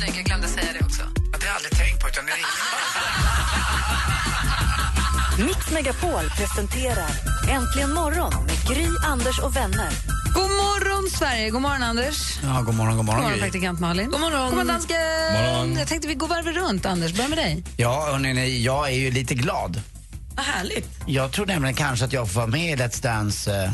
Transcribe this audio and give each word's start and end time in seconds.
vrålsnygg, 0.00 0.18
jag 0.18 0.24
glömde 0.24 0.48
säga 0.48 0.72
det 0.78 0.84
också. 0.84 1.02
Ja, 1.02 1.38
Det 1.38 1.38
har 1.38 1.46
jag 1.46 1.56
aldrig 1.56 1.72
tänkt 1.78 2.00
på, 2.02 2.08
utan 2.08 2.26
det 2.26 2.32
är 2.32 2.36
ingen... 2.36 2.48
Mix 5.46 5.70
Megapol 5.70 6.30
presenterar 6.36 7.10
Äntligen 7.50 7.92
morgon 7.94 8.44
med 8.44 8.66
Gry, 8.68 8.86
Anders 9.06 9.38
och 9.38 9.56
vänner. 9.56 9.90
God 10.34 10.50
morgon, 10.50 11.10
Sverige! 11.10 11.50
God 11.50 11.62
morgon, 11.62 11.82
Anders. 11.82 12.38
Ja, 12.42 12.62
god 12.62 12.74
morgon, 12.74 12.96
god 12.96 12.96
God 12.96 13.04
morgon, 13.06 13.22
morgon, 13.22 13.32
Gry. 13.32 13.40
praktikant 13.40 13.80
Malin. 13.80 14.10
God 14.10 14.20
morgon, 14.20 14.40
God 14.44 14.50
morgon 14.52 14.66
dansken. 14.66 15.76
Jag 15.78 15.88
tänkte 15.88 16.08
vi 16.08 16.14
går 16.14 16.28
varvet 16.28 16.54
runt. 16.56 16.86
Anders, 16.86 17.12
börja 17.12 17.28
med 17.28 17.38
dig. 17.38 17.64
Ja, 17.76 18.08
hörni, 18.10 18.62
jag 18.62 18.88
är 18.88 18.94
ju 18.94 19.10
lite 19.10 19.34
glad. 19.34 19.80
Vad 20.36 20.44
härligt. 20.46 20.88
Jag 21.06 21.32
tror 21.32 21.46
nämligen 21.46 21.74
kanske 21.76 22.04
att 22.04 22.12
jag 22.12 22.28
får 22.32 22.34
vara 22.40 22.46
med 22.46 22.72
i 22.72 22.82
Let's 22.82 23.02
Dance. 23.02 23.64
eh, 23.64 23.70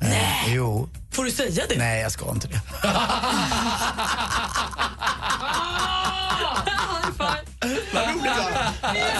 Nej. 0.00 0.44
jo. 0.46 0.88
Får 1.12 1.24
du 1.24 1.30
säga 1.30 1.64
det? 1.68 1.78
Nej, 1.78 2.00
jag 2.02 2.12
ska 2.12 2.30
inte 2.30 2.48
det. 2.48 2.60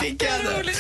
fick 0.01 0.23
jag 0.23 0.41
det. 0.45 0.73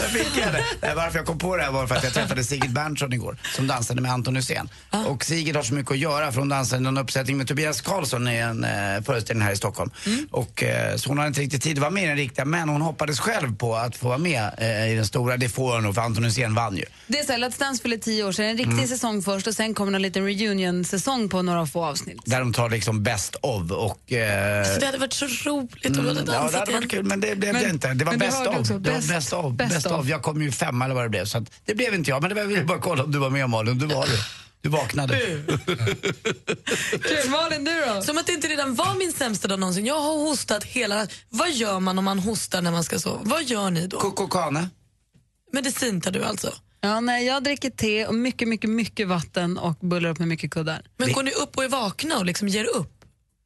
Där 0.00 0.08
fick 0.08 0.42
jag 0.44 0.52
det. 0.52 0.64
Nej, 0.82 0.92
varför 0.96 1.18
jag 1.18 1.26
kom 1.26 1.38
på 1.38 1.56
det 1.56 1.62
här 1.62 1.70
var 1.72 1.86
för 1.86 1.94
att 1.94 2.04
jag 2.04 2.12
träffade 2.14 2.44
Sigrid 2.44 2.72
Berntsson 2.72 3.12
igår 3.12 3.36
som 3.56 3.66
dansade 3.66 4.00
med 4.00 4.12
Anton 4.12 4.36
Hysén. 4.36 4.68
Och 5.06 5.24
Sigrid 5.24 5.56
har 5.56 5.62
så 5.62 5.74
mycket 5.74 5.92
att 5.92 5.98
göra 5.98 6.32
för 6.32 6.38
hon 6.38 6.48
dansade 6.48 6.82
någon 6.82 6.98
uppsättning 6.98 7.36
med 7.36 7.48
Tobias 7.48 7.80
Karlsson 7.80 8.28
i 8.28 8.36
en 8.36 8.64
eh, 8.64 8.70
föreställning 9.06 9.46
här 9.46 9.52
i 9.52 9.56
Stockholm. 9.56 9.90
Och, 10.30 10.62
eh, 10.62 10.96
så 10.96 11.08
hon 11.08 11.18
har 11.18 11.26
inte 11.26 11.40
riktigt 11.40 11.62
tid 11.62 11.76
att 11.76 11.80
vara 11.80 11.90
med 11.90 12.04
i 12.04 12.06
den 12.06 12.16
riktiga 12.16 12.44
men 12.44 12.68
hon 12.68 12.80
hoppades 12.82 13.20
själv 13.20 13.56
på 13.56 13.76
att 13.76 13.96
få 13.96 14.08
vara 14.08 14.18
med 14.18 14.50
eh, 14.58 14.92
i 14.92 14.94
den 14.94 15.06
stora. 15.06 15.36
Det 15.36 15.48
får 15.48 15.74
hon 15.74 15.82
nog 15.82 15.94
för 15.94 16.02
Anton 16.02 16.24
Hysén 16.24 16.54
vann 16.54 16.76
ju. 16.76 16.84
Det 17.06 17.18
är 17.18 17.24
så 17.24 17.32
här, 17.32 17.38
Let's 17.38 17.58
Dance 17.58 17.82
fyller 17.82 17.96
tio 17.98 18.24
år, 18.24 18.32
så 18.32 18.42
är 18.42 18.46
det 18.46 18.50
en 18.52 18.56
riktig 18.58 18.72
Mm. 18.76 18.88
säsong 18.88 19.22
först 19.22 19.46
och 19.46 19.54
sen 19.54 19.74
kommer 19.74 19.92
en 19.92 20.02
liten 20.02 20.24
reunion-säsong 20.24 21.28
på 21.28 21.42
några 21.42 21.66
få 21.66 21.84
avsnitt. 21.84 22.18
Där 22.24 22.38
de 22.40 22.52
tar 22.52 22.70
liksom 22.70 23.02
best 23.02 23.36
of 23.42 23.70
och... 23.70 24.12
Eh, 24.12 24.78
Det 24.80 24.86
hade 24.86 24.98
varit 24.98 25.12
så 25.12 25.26
roligt 25.26 25.86
om 25.86 25.92
du 25.92 25.98
hade 26.08 26.10
Mm, 26.10 26.16
ja, 26.16 26.22
det 26.24 26.32
dansat 26.32 26.60
hade 26.60 26.72
varit 26.72 26.90
kul, 26.90 27.04
men 27.04 27.20
det 27.20 27.36
blev 27.38 27.52
Men- 27.52 27.62
det 27.62 27.70
inte. 27.70 27.94
Det 27.94 28.04
var 28.04 28.12
hörde 28.12 28.48
av. 28.50 28.54
också, 28.70 28.90
bäst- 28.90 29.08
bäst 29.08 29.32
av. 29.32 29.54
bäst 29.56 29.74
Bäst 29.74 29.86
av. 29.86 29.92
av. 29.92 30.08
Jag 30.08 30.22
kom 30.22 30.42
ju 30.42 30.52
femma 30.52 30.84
eller 30.84 30.94
vad 30.94 31.04
det 31.04 31.08
blev. 31.08 31.24
Så 31.24 31.38
att 31.38 31.50
det 31.64 31.74
blev 31.74 31.94
inte 31.94 32.10
jag. 32.10 32.20
Men 32.22 32.28
det 32.28 32.34
var, 32.34 32.42
jag 32.42 32.48
ville 32.48 32.64
bara 32.64 32.78
kolla 32.78 33.04
om 33.04 33.12
du 33.12 33.18
var 33.18 33.30
med 33.30 33.50
Malin. 33.50 33.78
Du 33.78 33.86
var 33.86 34.06
det. 34.06 34.18
Du 34.60 34.68
vaknade. 34.68 35.18
Kul, 37.02 37.30
Malin, 37.30 37.64
du 37.64 37.80
då? 37.94 38.02
Som 38.02 38.18
att 38.18 38.26
det 38.26 38.32
inte 38.32 38.48
redan 38.48 38.74
var 38.74 38.94
min 38.94 39.12
sämsta 39.12 39.48
dag 39.48 39.58
någonsin. 39.60 39.86
Jag 39.86 40.00
har 40.00 40.18
hostat 40.28 40.64
hela... 40.64 41.06
Vad 41.30 41.50
gör 41.52 41.80
man 41.80 41.98
om 41.98 42.04
man 42.04 42.18
hostar 42.18 42.62
när 42.62 42.70
man 42.70 42.84
ska 42.84 42.98
sova? 42.98 43.20
Vad 43.22 43.44
gör 43.44 43.70
ni 43.70 43.86
då? 43.86 43.98
Kokokane. 44.00 44.68
Medicin 45.52 46.00
tar 46.00 46.10
du 46.10 46.24
alltså? 46.24 46.52
Ja, 46.80 47.00
nej, 47.00 47.26
jag 47.26 47.44
dricker 47.44 47.70
te 47.70 48.06
och 48.06 48.14
mycket, 48.14 48.48
mycket, 48.48 48.70
mycket 48.70 49.08
vatten 49.08 49.58
och 49.58 49.74
bullar 49.80 50.10
upp 50.10 50.18
med 50.18 50.28
mycket 50.28 50.50
kuddar. 50.50 50.82
Men 50.96 51.12
går 51.12 51.22
ni 51.22 51.30
upp 51.30 51.56
och 51.56 51.64
är 51.64 51.68
vakna 51.68 52.18
och 52.18 52.26
liksom 52.26 52.48
ger 52.48 52.64
upp? 52.76 52.95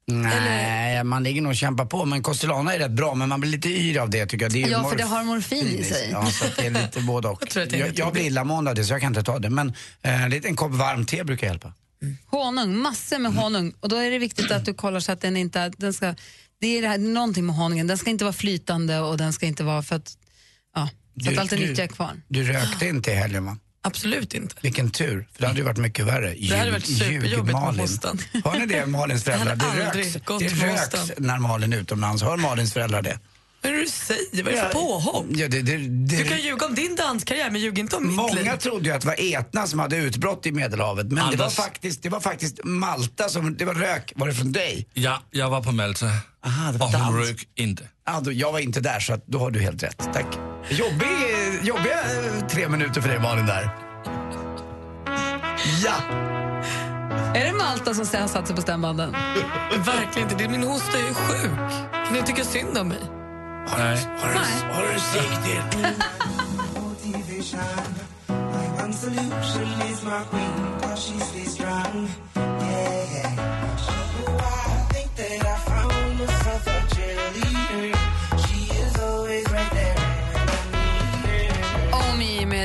Nej, 0.07 1.03
man 1.03 1.23
ligger 1.23 1.41
nog 1.41 1.49
och 1.49 1.55
kämpar 1.55 1.85
på. 1.85 2.05
Men 2.05 2.23
Costellana 2.23 2.73
är 2.75 2.79
rätt 2.79 2.91
bra, 2.91 3.15
men 3.15 3.29
man 3.29 3.39
blir 3.41 3.51
lite 3.51 3.69
yr 3.69 3.97
av 3.99 4.09
det 4.09 4.25
tycker 4.25 4.45
jag. 4.45 4.53
Det 4.53 4.63
är 4.63 4.67
Ja, 4.69 4.89
för 4.89 4.97
det 4.97 5.03
har 5.03 5.23
morfin 5.23 5.67
i 5.67 5.83
sig. 5.83 6.09
Ja, 6.11 6.25
så 6.25 6.45
att 6.45 6.55
det 6.57 6.65
är 6.65 6.69
lite 6.71 7.01
både 7.01 7.27
och. 7.27 7.43
Jag 7.55 7.63
att 7.63 7.69
det 7.69 7.75
är 7.75 7.79
jag, 7.79 7.99
jag 7.99 8.13
blir 8.13 8.23
illamående 8.23 8.69
av 8.71 8.75
det, 8.75 8.83
så 8.83 8.93
jag 8.93 9.01
kan 9.01 9.07
inte 9.11 9.23
ta 9.23 9.39
det. 9.39 9.49
Men 9.49 9.73
eh, 10.01 10.29
lite 10.29 10.47
en 10.47 10.55
kopp 10.55 10.71
varmt 10.71 11.07
te 11.09 11.23
brukar 11.23 11.47
hjälpa. 11.47 11.73
Honung, 12.25 12.77
massor 12.77 13.19
med 13.19 13.31
Mm. 13.31 13.43
honung. 13.43 13.73
Och 13.79 13.89
då 13.89 13.95
är 13.95 14.11
det 14.11 14.17
viktigt 14.19 14.51
att 14.51 14.65
du 14.65 14.73
kollar 14.73 14.99
så 14.99 15.11
att 15.11 15.21
den 15.21 15.37
inte... 15.37 15.71
Den 15.77 15.93
ska, 15.93 16.15
det 16.61 16.67
är 16.77 16.81
det 16.81 16.87
här, 16.87 16.97
någonting 16.97 17.45
med 17.45 17.55
honungen, 17.55 17.87
den 17.87 17.97
ska 17.97 18.09
inte 18.09 18.23
vara 18.23 18.33
flytande 18.33 18.99
och 18.99 19.17
den 19.17 19.33
ska 19.33 19.45
inte 19.45 19.63
vara 19.63 19.83
för 19.83 19.95
att... 19.95 20.17
Ja, 20.75 20.89
så 21.23 21.29
att 21.29 21.35
Du- 21.35 21.41
allt 21.41 21.51
är 21.53 21.57
du- 21.57 21.67
nyttiga 21.67 21.87
kvar. 21.87 22.21
Du 22.27 22.43
rökte 22.43 22.85
inte 22.87 23.11
i 23.11 23.15
helgen 23.15 23.45
va? 23.45 23.57
Absolut 23.83 24.33
inte. 24.33 24.55
Vilken 24.61 24.91
tur, 24.91 25.27
för 25.33 25.41
det 25.41 25.47
hade 25.47 25.59
ju 25.59 25.65
varit 25.65 25.77
mycket 25.77 26.05
värre. 26.05 26.35
Det 26.49 26.57
hade 26.57 26.71
varit 26.71 26.97
superjobbigt 26.97 27.45
med 27.53 27.53
Malin. 27.61 27.79
hostan. 27.79 28.17
Hör 28.45 28.59
ni 28.59 28.65
det, 28.65 28.85
Malins 28.97 29.23
föräldrar? 29.23 29.55
Det 29.55 29.99
röks, 29.99 30.25
gått 30.25 30.39
det 30.39 30.55
med 30.55 30.79
röks 30.93 31.11
när 31.17 31.39
Malin 31.39 31.73
är 31.73 31.77
utomlands. 31.77 32.23
Hör 32.23 32.37
Malins 32.37 32.73
föräldrar 32.73 33.01
det? 33.01 33.19
Vad 33.63 33.71
är 33.71 33.75
det 33.77 33.83
du 33.83 33.89
säger? 33.89 34.43
Vad 34.43 34.53
är 34.53 34.57
det 34.57 34.61
för 34.61 34.69
påhopp? 34.69 35.25
Ja, 35.29 35.47
det, 35.47 35.61
det, 35.61 35.77
det, 35.77 36.17
Du 36.17 36.23
kan 36.23 36.41
ljuga 36.41 36.65
om 36.65 36.75
din 36.75 36.95
danskarriär 36.95 37.49
men 37.49 37.61
ljug 37.61 37.79
inte 37.79 37.95
om 37.95 38.07
mitt 38.07 38.15
Många 38.15 38.33
liv. 38.33 38.57
trodde 38.59 38.89
ju 38.89 38.95
att 38.95 39.01
det 39.01 39.07
var 39.07 39.15
Etna 39.19 39.67
som 39.67 39.79
hade 39.79 39.97
utbrott 39.97 40.45
i 40.45 40.51
Medelhavet. 40.51 41.11
Men 41.11 41.31
det 41.31 41.37
var, 41.37 41.49
faktiskt, 41.49 42.03
det 42.03 42.09
var 42.09 42.19
faktiskt 42.19 42.59
Malta 42.63 43.29
som, 43.29 43.57
det 43.57 43.65
var 43.65 43.73
rök. 43.73 44.13
Var 44.15 44.27
det 44.27 44.33
från 44.33 44.51
dig? 44.51 44.87
Ja, 44.93 45.21
jag 45.31 45.49
var 45.49 45.63
på 45.63 45.71
Malta 45.71 46.05
Aha, 46.45 46.71
det 46.71 46.77
var 46.77 46.87
och 46.87 46.93
hon 46.93 47.19
rök 47.25 47.47
inte. 47.55 47.83
Ja, 48.05 48.19
då, 48.19 48.31
jag 48.31 48.51
var 48.51 48.59
inte 48.59 48.79
där 48.79 48.99
så 48.99 49.13
att, 49.13 49.27
då 49.27 49.39
har 49.39 49.51
du 49.51 49.59
helt 49.61 49.83
rätt. 49.83 49.97
Tack. 50.13 50.25
Jobbig, 50.69 51.07
jobbiga 51.63 51.93
eh, 51.93 52.47
tre 52.47 52.69
minuter 52.69 53.01
för 53.01 53.09
dig 53.09 53.19
Malin 53.19 53.45
där. 53.45 53.69
Ja! 55.83 55.93
Är 57.35 57.45
det 57.45 57.53
Malta 57.53 57.93
som 57.93 58.19
har 58.19 58.27
satt 58.27 58.47
sig 58.47 58.55
på 58.55 58.61
stämbanden? 58.61 59.15
Verkligen 59.85 60.31
inte. 60.31 60.47
Min 60.49 60.63
hosta 60.63 60.97
är 60.97 61.07
ju 61.07 61.13
sjuk. 61.13 61.71
Kan 62.05 62.13
ni 62.13 62.23
tycka 62.23 62.43
synd 62.43 62.77
om 62.77 62.87
mig? 62.87 62.97
Nej. 63.77 64.07
Har 64.19 64.29
du, 64.29 64.39
har 64.73 64.93
du 64.93 64.99
siktet? 64.99 65.77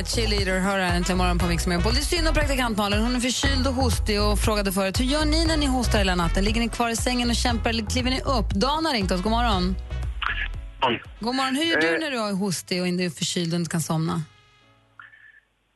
Med 0.07 0.15
Cheerleader 0.15 0.59
hör 0.59 0.79
här 0.79 0.95
äntligen 0.97 1.17
morgon 1.17 1.39
på 1.39 1.45
Mix 1.45 1.67
Megapol. 1.67 1.93
Det 1.93 1.99
är 1.99 2.11
synd 2.15 2.27
om 2.27 2.33
praktikant 2.33 2.77
Malin. 2.77 2.99
Hon 3.01 3.15
är 3.15 3.19
förkyld 3.29 3.67
och 3.67 3.73
hostig 3.73 4.17
och 4.21 4.39
frågade 4.45 4.71
förut 4.71 4.99
hur 4.99 5.05
gör 5.13 5.25
ni 5.33 5.41
när 5.49 5.57
ni 5.57 5.67
hostar 5.77 5.97
hela 6.03 6.15
natten? 6.15 6.43
Ligger 6.47 6.61
ni 6.61 6.69
kvar 6.77 6.89
i 6.89 6.95
sängen 6.95 7.27
och 7.29 7.39
kämpar 7.45 7.69
eller 7.69 7.85
kliver 7.93 8.11
ni 8.15 8.21
upp? 8.37 8.49
Dan 8.63 8.85
har 8.85 8.93
ringt 8.97 9.11
oss. 9.11 9.21
God 9.27 9.35
morgon. 9.37 9.63
God 11.25 11.35
morgon. 11.39 11.55
Hur 11.59 11.65
gör 11.71 11.79
du 11.87 11.91
när 12.03 12.11
du 12.11 12.17
är 12.29 12.33
hostig 12.45 12.77
och 12.81 12.87
inte 12.91 13.03
är 13.03 13.09
förkyld 13.21 13.49
och 13.53 13.59
inte 13.61 13.71
kan 13.75 13.85
somna? 13.91 14.15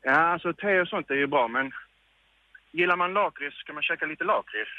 Ja, 0.10 0.20
alltså 0.34 0.50
te 0.54 0.82
och 0.84 0.88
sånt 0.88 1.10
är 1.10 1.20
ju 1.24 1.28
bra, 1.36 1.48
men 1.56 1.66
gillar 2.80 2.98
man 3.04 3.14
lakrits 3.14 3.58
ska 3.62 3.74
man 3.74 3.84
käka 3.84 4.06
lite 4.06 4.24
lakrits. 4.24 4.76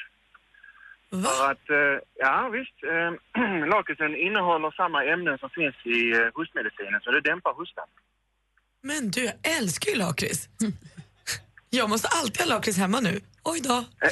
För 1.24 1.40
att, 1.50 1.66
eh, 1.80 1.96
ja 2.24 2.36
visst, 2.56 2.78
eh, 2.92 3.10
lakritsen 3.74 4.12
innehåller 4.26 4.70
samma 4.70 5.04
ämnen 5.04 5.38
som 5.38 5.50
finns 5.50 5.76
i 5.96 6.00
eh, 6.18 6.28
hostmedicinen, 6.34 7.00
så 7.00 7.10
det 7.10 7.20
dämpar 7.30 7.52
hostan. 7.60 7.88
Men 8.82 9.10
du, 9.10 9.24
jag 9.24 9.34
älskar 9.58 9.90
ju 9.90 9.96
lakrits. 9.96 10.48
Jag 11.70 11.90
måste 11.90 12.08
alltid 12.08 12.40
ha 12.40 12.46
lakrits 12.46 12.78
hemma 12.78 13.00
nu. 13.00 13.20
Oj 13.42 13.60
då. 13.60 13.84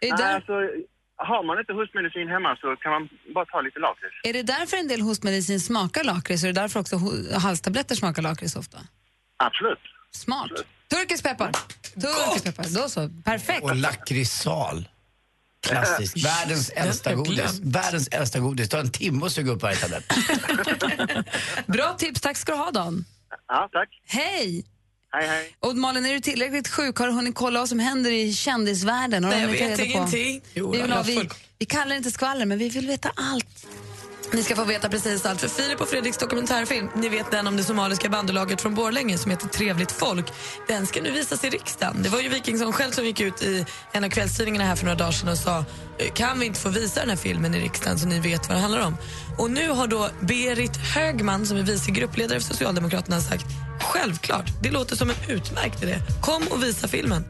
Där, 0.00 0.34
alltså, 0.34 0.52
har 1.16 1.42
man 1.46 1.58
inte 1.58 1.72
hostmedicin 1.72 2.28
hemma 2.28 2.56
så 2.56 2.76
kan 2.76 2.92
man 2.92 3.08
bara 3.34 3.46
ta 3.46 3.60
lite 3.60 3.78
lakrits. 3.78 4.14
är 4.22 4.32
det 4.32 4.42
därför 4.42 4.76
en 4.76 4.88
del 4.88 5.00
hostmedicin 5.00 5.60
smakar 5.60 6.04
lakrits? 6.04 6.42
Är 6.42 6.46
det 6.46 6.60
därför 6.60 6.80
också 6.80 6.96
halstabletter 7.38 7.94
smakar 7.94 8.22
lakrits 8.22 8.56
ofta? 8.56 8.78
Absolut. 9.36 9.78
Smart. 10.10 10.50
Turkisk 10.88 11.24
peppar. 11.24 11.52
Turkisk 11.82 12.44
peppar. 12.44 12.64
Då 12.82 12.88
så. 12.88 13.10
Perfekt. 13.24 13.62
Och 13.62 13.76
lakritssal. 13.76 14.88
Klassiskt. 15.66 16.24
Världens 16.24 16.70
äldsta 16.70 17.14
godis. 17.14 17.60
Världens 17.62 18.08
äldsta 18.08 18.38
godis. 18.38 18.68
Det 18.68 18.70
tar 18.70 18.78
en 18.78 18.90
timme 18.90 19.26
att 19.26 19.32
suga 19.32 19.52
upp 19.52 19.62
varje 19.62 19.76
tablett. 19.76 20.04
Bra 21.66 21.94
tips. 21.98 22.20
Tack 22.20 22.36
ska 22.36 22.52
du 22.52 22.58
ha, 22.58 22.70
Dan. 22.70 23.04
Ja, 23.48 23.68
tack. 23.72 23.88
Hej! 24.06 24.64
Hej, 25.12 25.28
hej. 25.28 25.56
Och 25.60 25.76
Malin, 25.76 26.06
är 26.06 26.12
du 26.14 26.20
tillräckligt 26.20 26.68
sjuk? 26.68 26.98
Har 26.98 27.06
du 27.06 27.12
hunnit 27.12 27.34
kolla 27.34 27.60
vad 27.60 27.68
som 27.68 27.78
händer 27.78 28.10
i 28.10 28.34
kändisvärlden? 28.34 29.24
Har 29.24 29.30
Nej, 29.30 29.40
jag 29.40 29.48
vet 29.48 29.80
ingenting. 29.80 30.42
Jo, 30.54 30.70
Vi, 30.70 30.82
vill 30.82 30.92
ha, 30.92 31.02
vi, 31.02 31.28
vi 31.58 31.66
kallar 31.66 31.88
det 31.88 31.96
inte 31.96 32.10
skvaller, 32.10 32.46
men 32.46 32.58
vi 32.58 32.68
vill 32.68 32.86
veta 32.86 33.10
allt. 33.16 33.66
Ni 34.32 34.42
ska 34.42 34.56
få 34.56 34.64
veta 34.64 34.88
precis 34.88 35.26
allt. 35.26 35.40
För 35.40 35.48
Filip 35.48 35.80
och 35.80 35.88
Fredriks 35.88 36.18
dokumentärfilm, 36.18 36.88
ni 36.94 37.08
vet 37.08 37.30
den 37.30 37.46
om 37.46 37.56
det 37.56 37.64
somaliska 37.64 38.08
bandelaget 38.08 38.60
från 38.60 38.74
Borlänge 38.74 39.18
som 39.18 39.30
heter 39.30 39.48
Trevligt 39.48 39.92
folk, 39.92 40.32
den 40.68 40.86
ska 40.86 41.02
nu 41.02 41.10
visas 41.10 41.44
i 41.44 41.50
riksdagen. 41.50 42.02
Det 42.02 42.08
var 42.08 42.20
ju 42.20 42.28
Wikingsson 42.28 42.72
själv 42.72 42.90
som 42.90 43.04
gick 43.04 43.20
ut 43.20 43.42
i 43.42 43.66
en 43.92 44.04
av 44.04 44.08
kvällstidningarna 44.08 44.64
här 44.64 44.76
för 44.76 44.84
några 44.84 44.98
dagar 44.98 45.12
sedan 45.12 45.28
och 45.28 45.38
sa 45.38 45.64
kan 46.14 46.40
vi 46.40 46.46
inte 46.46 46.60
få 46.60 46.68
visa 46.68 47.00
den 47.00 47.08
här 47.08 47.16
filmen 47.16 47.54
i 47.54 47.60
riksdagen 47.60 47.98
så 47.98 48.06
ni 48.06 48.20
vet 48.20 48.48
vad 48.48 48.56
det 48.56 48.60
handlar 48.60 48.86
om. 48.86 48.96
Och 49.38 49.50
nu 49.50 49.70
har 49.70 49.86
då 49.86 50.08
Berit 50.20 50.76
Högman 50.76 51.46
som 51.46 51.56
är 51.56 51.62
vice 51.62 51.90
gruppledare 51.90 52.40
för 52.40 52.46
Socialdemokraterna 52.46 53.20
sagt 53.20 53.46
självklart. 53.80 54.46
Det 54.62 54.70
låter 54.70 54.96
som 54.96 55.10
en 55.10 55.16
utmärkt 55.28 55.82
idé. 55.82 55.98
Kom 56.22 56.42
och 56.50 56.62
visa 56.62 56.88
filmen. 56.88 57.24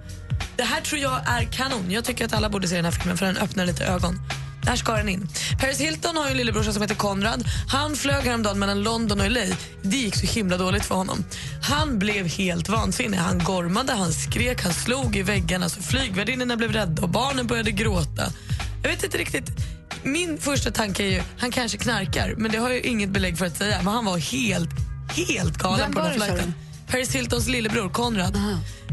Det 0.57 0.63
här 0.63 0.81
tror 0.81 1.01
jag 1.01 1.21
är 1.29 1.45
kanon. 1.45 1.91
Jag 1.91 2.05
tycker 2.05 2.25
att 2.25 2.33
alla 2.33 2.49
borde 2.49 2.69
se 2.69 2.77
den 2.77 2.85
här 2.85 2.93
filmen 2.93 3.19
för 3.19 3.27
den 3.27 3.37
öppnar 3.37 3.67
lite 3.67 3.85
ögon. 3.85 4.21
Där 4.63 4.77
ska 4.77 4.93
den 4.93 5.09
in. 5.09 5.29
Paris 5.61 5.81
Hilton 5.81 6.17
har 6.17 6.27
en 6.31 6.37
lillebrorsa 6.37 6.73
som 6.73 6.83
heter 6.83 6.95
Konrad. 6.95 7.45
Han 7.69 7.97
flög 7.97 8.25
häromdagen 8.25 8.59
mellan 8.59 8.83
London 8.83 9.21
och 9.21 9.31
LA. 9.31 9.41
Det 9.83 9.97
gick 9.97 10.17
så 10.17 10.27
himla 10.27 10.57
dåligt 10.57 10.85
för 10.85 10.95
honom. 10.95 11.25
Han 11.63 11.99
blev 11.99 12.27
helt 12.27 12.69
vansinnig. 12.69 13.19
Han 13.19 13.39
gormade, 13.39 13.93
han 13.93 14.13
skrek, 14.13 14.63
han 14.63 14.73
slog 14.73 15.17
i 15.17 15.23
väggarna. 15.23 15.69
Så 15.69 15.83
flygvärdinnorna 15.83 16.57
blev 16.57 16.73
rädda 16.73 17.03
och 17.03 17.09
barnen 17.09 17.47
började 17.47 17.71
gråta. 17.71 18.33
Jag 18.83 18.91
vet 18.91 19.05
inte 19.05 19.19
riktigt. 19.19 19.51
Min 20.03 20.39
första 20.39 20.71
tanke 20.71 21.03
är 21.03 21.11
ju 21.11 21.23
han 21.39 21.51
kanske 21.51 21.79
knarkar, 21.79 22.35
men 22.37 22.51
det 22.53 22.59
har 22.59 22.71
jag 22.71 22.81
inget 22.81 23.11
belägg 23.11 23.39
för 23.39 23.47
att 23.47 23.57
säga. 23.57 23.77
Men 23.83 23.95
han 23.95 24.05
var 24.05 24.19
helt, 24.19 24.71
helt 25.29 25.59
galen 25.59 25.81
Vem 25.81 25.93
på 25.93 26.01
den 26.01 26.13
flighten. 26.13 26.55
Paris 26.91 27.15
Hiltons 27.15 27.49
lillebror 27.49 27.89
Konrad. 27.89 28.41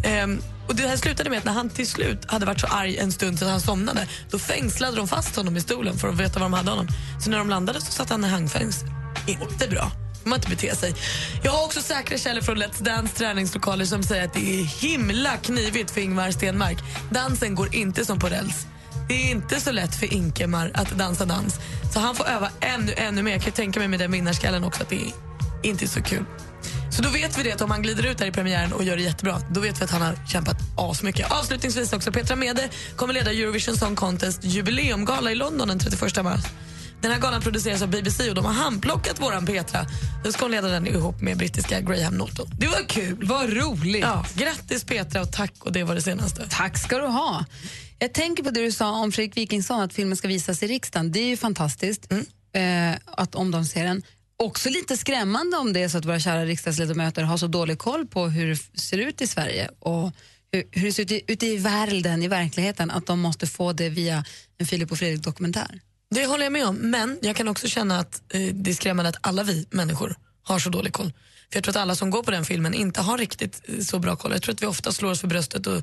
Ehm, 0.03 0.41
och 0.67 0.75
det 0.75 0.87
här 0.87 0.97
slutade 0.97 1.29
med 1.29 1.39
att 1.39 1.45
när 1.45 1.53
han 1.53 1.69
till 1.69 1.87
slut 1.87 2.31
hade 2.31 2.45
varit 2.45 2.59
så 2.59 2.67
arg 2.67 2.97
en 2.97 3.11
stund 3.11 3.39
så 3.39 3.45
att 3.45 3.51
han 3.51 3.61
somnade 3.61 4.07
då 4.29 4.39
fängslade 4.39 4.97
de 4.97 5.07
fast 5.07 5.35
honom 5.35 5.57
i 5.57 5.61
stolen 5.61 5.97
för 5.97 6.07
att 6.07 6.19
veta 6.19 6.39
var 6.39 6.45
de 6.45 6.53
hade 6.53 6.69
honom. 6.69 6.87
Så 7.21 7.29
när 7.29 7.37
de 7.37 7.49
landade 7.49 7.81
så 7.81 7.91
satt 7.91 8.09
han 8.09 8.25
i 8.25 8.27
hangfängsel. 8.27 8.89
Inte 9.27 9.67
bra. 9.67 9.91
får 10.21 10.29
man 10.29 10.39
inte 10.39 10.49
bete 10.49 10.75
sig. 10.75 10.93
Jag 11.43 11.51
har 11.51 11.65
också 11.65 11.81
säkra 11.81 12.17
källor 12.17 12.41
från 12.41 12.57
Let's 12.57 12.83
Dance 12.83 13.15
träningslokaler 13.15 13.85
som 13.85 14.03
säger 14.03 14.25
att 14.25 14.33
det 14.33 14.59
är 14.59 14.63
himla 14.63 15.37
knivigt 15.37 15.91
för 15.91 16.01
Ingmar 16.01 16.31
Stenmark. 16.31 16.77
Dansen 17.11 17.55
går 17.55 17.75
inte 17.75 18.05
som 18.05 18.19
på 18.19 18.27
räls. 18.27 18.67
Det 19.07 19.13
är 19.13 19.31
inte 19.31 19.61
så 19.61 19.71
lätt 19.71 19.95
för 19.95 20.13
Inkemar 20.13 20.71
att 20.73 20.91
dansa 20.91 21.25
dans. 21.25 21.59
Så 21.93 21.99
han 21.99 22.15
får 22.15 22.27
öva 22.27 22.49
ännu, 22.59 22.93
ännu 22.97 23.23
mer. 23.23 23.31
Jag 23.31 23.41
kan 23.41 23.53
tänka 23.53 23.79
mig 23.79 23.87
med 23.87 23.99
den 23.99 24.11
vinnarskallen 24.11 24.63
också 24.63 24.83
att 24.83 24.89
det 24.89 24.95
är 24.95 25.11
inte 25.65 25.85
är 25.85 25.87
så 25.87 26.01
kul. 26.01 26.25
Så 26.91 27.01
då 27.01 27.09
vet 27.09 27.37
vi 27.37 27.43
det 27.43 27.51
att 27.51 27.61
om 27.61 27.71
han 27.71 27.81
glider 27.81 28.05
ut 28.05 28.17
där 28.17 28.25
i 28.25 28.31
premiären 28.31 28.73
och 28.73 28.83
gör 28.83 28.97
det 28.97 29.03
jättebra, 29.03 29.41
då 29.51 29.59
vet 29.59 29.81
vi 29.81 29.83
att 29.83 29.91
han 29.91 30.01
har 30.01 30.15
kämpat 30.27 30.57
asmycket. 30.77 31.31
Avslutningsvis 31.31 31.93
också, 31.93 32.11
Petra 32.11 32.35
Mede 32.35 32.69
kommer 32.95 33.13
leda 33.13 33.31
Eurovision 33.31 33.77
Song 33.77 33.95
Contest 33.95 34.43
jubileumgala 34.43 35.31
i 35.31 35.35
London 35.35 35.67
den 35.67 35.79
31 35.79 36.23
mars. 36.23 36.41
Den 37.01 37.11
här 37.11 37.19
galan 37.19 37.41
produceras 37.41 37.81
av 37.81 37.89
BBC 37.89 38.29
och 38.29 38.35
de 38.35 38.45
har 38.45 38.53
handplockat 38.53 39.21
våran 39.21 39.45
Petra. 39.45 39.85
Nu 40.23 40.31
ska 40.31 40.45
hon 40.45 40.51
leda 40.51 40.67
den 40.67 40.87
ihop 40.87 41.21
med 41.21 41.37
brittiska 41.37 41.81
Graham 41.81 42.13
Norton. 42.13 42.47
Det 42.59 42.67
var 42.67 42.87
kul! 42.87 43.17
Vad 43.21 43.53
roligt! 43.53 44.01
Ja, 44.01 44.25
grattis 44.35 44.83
Petra 44.83 45.21
och 45.21 45.31
tack 45.31 45.53
och 45.59 45.71
det 45.71 45.83
var 45.83 45.95
det 45.95 46.01
senaste. 46.01 46.47
Tack 46.49 46.77
ska 46.77 46.97
du 46.97 47.07
ha. 47.07 47.45
Jag 47.99 48.13
tänker 48.13 48.43
på 48.43 48.49
det 48.49 48.61
du 48.61 48.71
sa 48.71 48.91
om 48.91 49.11
Fredrik 49.11 49.37
Wikingsson, 49.37 49.81
att 49.81 49.93
filmen 49.93 50.17
ska 50.17 50.27
visas 50.27 50.63
i 50.63 50.67
riksdagen. 50.67 51.11
Det 51.11 51.19
är 51.19 51.27
ju 51.27 51.37
fantastiskt 51.37 52.11
eh, 52.11 52.91
att 53.05 53.35
om 53.35 53.51
de 53.51 53.65
ser 53.65 53.83
den. 53.83 54.01
Också 54.37 54.69
lite 54.69 54.97
skrämmande 54.97 55.57
om 55.57 55.73
det 55.73 55.83
är 55.83 55.89
så 55.89 55.97
att 55.97 56.05
våra 56.05 56.19
kära 56.19 56.45
riksdagsledamöter 56.45 57.23
har 57.23 57.37
så 57.37 57.47
dålig 57.47 57.79
koll 57.79 58.07
på 58.07 58.27
hur 58.27 58.49
det 58.49 58.79
ser 58.81 58.97
ut 58.97 59.21
i 59.21 59.27
Sverige 59.27 59.69
och 59.79 60.11
hur, 60.51 60.63
hur 60.71 60.85
det 60.85 60.91
ser 60.91 61.03
ut 61.03 61.11
i, 61.11 61.21
ute 61.27 61.45
i 61.45 61.57
världen, 61.57 62.23
i 62.23 62.27
verkligheten, 62.27 62.91
att 62.91 63.05
de 63.05 63.19
måste 63.19 63.47
få 63.47 63.73
det 63.73 63.89
via 63.89 64.25
en 64.57 64.65
Filip 64.65 64.91
och 64.91 64.97
Fredrik-dokumentär. 64.97 65.79
Det 66.15 66.25
håller 66.25 66.43
jag 66.43 66.53
med 66.53 66.67
om, 66.67 66.75
men 66.75 67.19
jag 67.21 67.35
kan 67.35 67.47
också 67.47 67.67
känna 67.67 67.99
att 67.99 68.21
eh, 68.33 68.41
det 68.53 68.71
är 68.71 68.75
skrämmande 68.75 69.09
att 69.09 69.17
alla 69.21 69.43
vi 69.43 69.67
människor 69.69 70.15
har 70.43 70.59
så 70.59 70.69
dålig 70.69 70.93
koll. 70.93 71.13
För 71.49 71.57
Jag 71.57 71.63
tror 71.63 71.71
att 71.71 71.81
alla 71.81 71.95
som 71.95 72.09
går 72.09 72.23
på 72.23 72.31
den 72.31 72.45
filmen 72.45 72.73
inte 72.73 73.01
har 73.01 73.17
riktigt 73.17 73.61
eh, 73.63 73.79
så 73.79 73.99
bra 73.99 74.15
koll. 74.15 74.31
Jag 74.31 74.41
tror 74.41 74.53
att 74.53 74.61
vi 74.61 74.65
ofta 74.65 74.91
slår 74.91 75.11
oss 75.11 75.21
för 75.21 75.27
bröstet 75.27 75.67
och 75.67 75.81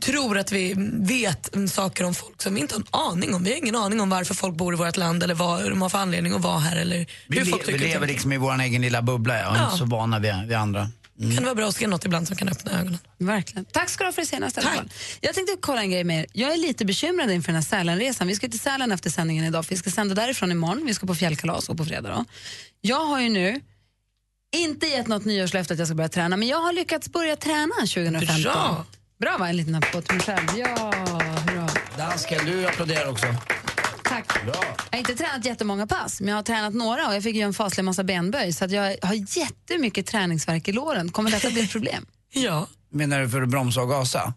tror 0.00 0.38
att 0.38 0.52
vi 0.52 0.74
vet 1.00 1.54
mm, 1.54 1.68
saker 1.68 2.04
om 2.04 2.14
folk 2.14 2.42
som 2.42 2.54
vi 2.54 2.60
inte 2.60 2.74
har 2.74 2.80
en 2.80 2.86
aning 3.12 3.34
om. 3.34 3.44
Vi 3.44 3.50
har 3.50 3.56
ingen 3.58 3.76
aning 3.76 4.00
om 4.00 4.10
varför 4.10 4.34
folk 4.34 4.56
bor 4.56 4.74
i 4.74 4.76
vårt 4.76 4.96
land 4.96 5.22
eller 5.22 5.34
vad 5.34 5.70
de 5.70 5.82
har 5.82 5.88
för 5.88 5.98
anledning 5.98 6.32
att 6.32 6.40
vara 6.42 6.58
här. 6.58 6.76
Eller 6.76 7.06
Vi, 7.26 7.38
hur 7.38 7.44
le, 7.44 7.50
folk 7.50 7.62
vi 7.62 7.66
tycker 7.72 7.84
och 7.84 7.88
lever 7.88 8.06
liksom 8.06 8.32
i 8.32 8.36
vår 8.36 8.60
egen 8.60 8.82
lilla 8.82 9.02
bubbla 9.02 9.38
ja, 9.38 9.50
och 9.50 9.56
Ja. 9.56 9.64
inte 9.64 9.76
så 9.78 9.84
vana 9.84 10.18
vid, 10.18 10.34
vid 10.46 10.56
andra. 10.56 10.88
Kan 11.20 11.30
det 11.30 11.40
vara 11.42 11.54
bra 11.54 11.68
att 11.68 11.76
se 11.76 11.86
något 11.86 12.04
ibland 12.04 12.28
som 12.28 12.36
kan 12.36 12.48
öppna 12.48 12.80
ögonen. 12.80 12.98
Verkligen. 13.18 13.64
Tack 13.64 13.88
ska 13.88 14.04
du 14.04 14.08
ha 14.08 14.12
för 14.12 14.22
det 14.22 14.26
senaste. 14.28 14.60
fall. 14.60 14.90
Jag 15.20 15.34
tänkte 15.34 15.56
kolla 15.60 15.80
en 15.82 15.90
grej 15.90 16.04
med 16.04 16.20
er. 16.20 16.26
Jag 16.32 16.52
är 16.52 16.56
lite 16.56 16.84
bekymrad 16.84 17.30
inför 17.30 17.46
den 17.52 17.54
här 17.56 17.62
Sälenresan. 17.62 18.26
Vi 18.28 18.34
ska 18.34 18.48
till 18.48 18.60
Sälen 18.60 18.92
efter 18.92 19.10
sändningen 19.10 19.44
idag, 19.44 19.64
för 19.66 19.70
vi 19.74 19.76
ska 19.78 19.90
sända 19.90 20.14
därifrån 20.14 20.52
imorgon. 20.52 20.86
Vi 20.86 20.94
ska 20.94 21.06
på 21.06 21.14
fjällkalas 21.14 21.68
och 21.68 21.76
på 21.76 21.84
fredag. 21.84 22.08
Då. 22.08 22.24
Jag 22.80 23.04
har 23.04 23.20
ju 23.20 23.28
nu 23.28 23.60
inte 24.56 24.86
gett 24.86 25.06
något 25.06 25.24
nyårslöfte 25.24 25.72
att 25.74 25.78
jag 25.78 25.88
ska 25.88 25.94
börja 25.94 26.08
träna, 26.08 26.36
men 26.36 26.48
jag 26.48 26.58
har 26.62 26.72
lyckats 26.72 27.08
börja 27.08 27.36
träna 27.36 27.74
2015. 27.80 28.42
Bra. 28.42 28.84
Bra 29.20 29.36
va? 29.38 29.48
En 29.48 29.56
liten 29.56 29.74
applåd 29.74 30.04
till 30.04 30.14
mig 30.16 30.24
själv. 30.26 30.46
Ja, 30.56 30.92
hurra. 31.48 31.68
Dansken, 31.98 32.44
du 32.46 32.66
applåderar 32.66 33.10
också. 33.10 33.26
Tack. 34.04 34.44
Bra. 34.44 34.54
Jag 34.90 34.92
har 34.92 34.98
inte 34.98 35.14
tränat 35.14 35.44
jättemånga 35.44 35.86
pass, 35.86 36.20
men 36.20 36.28
jag 36.28 36.36
har 36.36 36.42
tränat 36.42 36.74
några 36.74 37.08
och 37.08 37.14
jag 37.14 37.22
fick 37.22 37.36
ju 37.36 37.42
en 37.42 37.54
faslig 37.54 37.84
massa 37.84 38.04
benböj 38.04 38.52
så 38.52 38.64
att 38.64 38.70
jag 38.70 38.96
har 39.02 39.38
jättemycket 39.38 40.06
träningsvärk 40.06 40.68
i 40.68 40.72
låren. 40.72 41.08
Kommer 41.12 41.30
detta 41.30 41.50
bli 41.50 41.60
ett 41.60 41.72
problem? 41.72 42.06
Ja. 42.32 42.66
Menar 42.92 43.20
du 43.20 43.28
för 43.28 43.42
att 43.42 43.48
bromsa 43.48 43.80
och 43.82 43.88
gasa? 43.88 44.34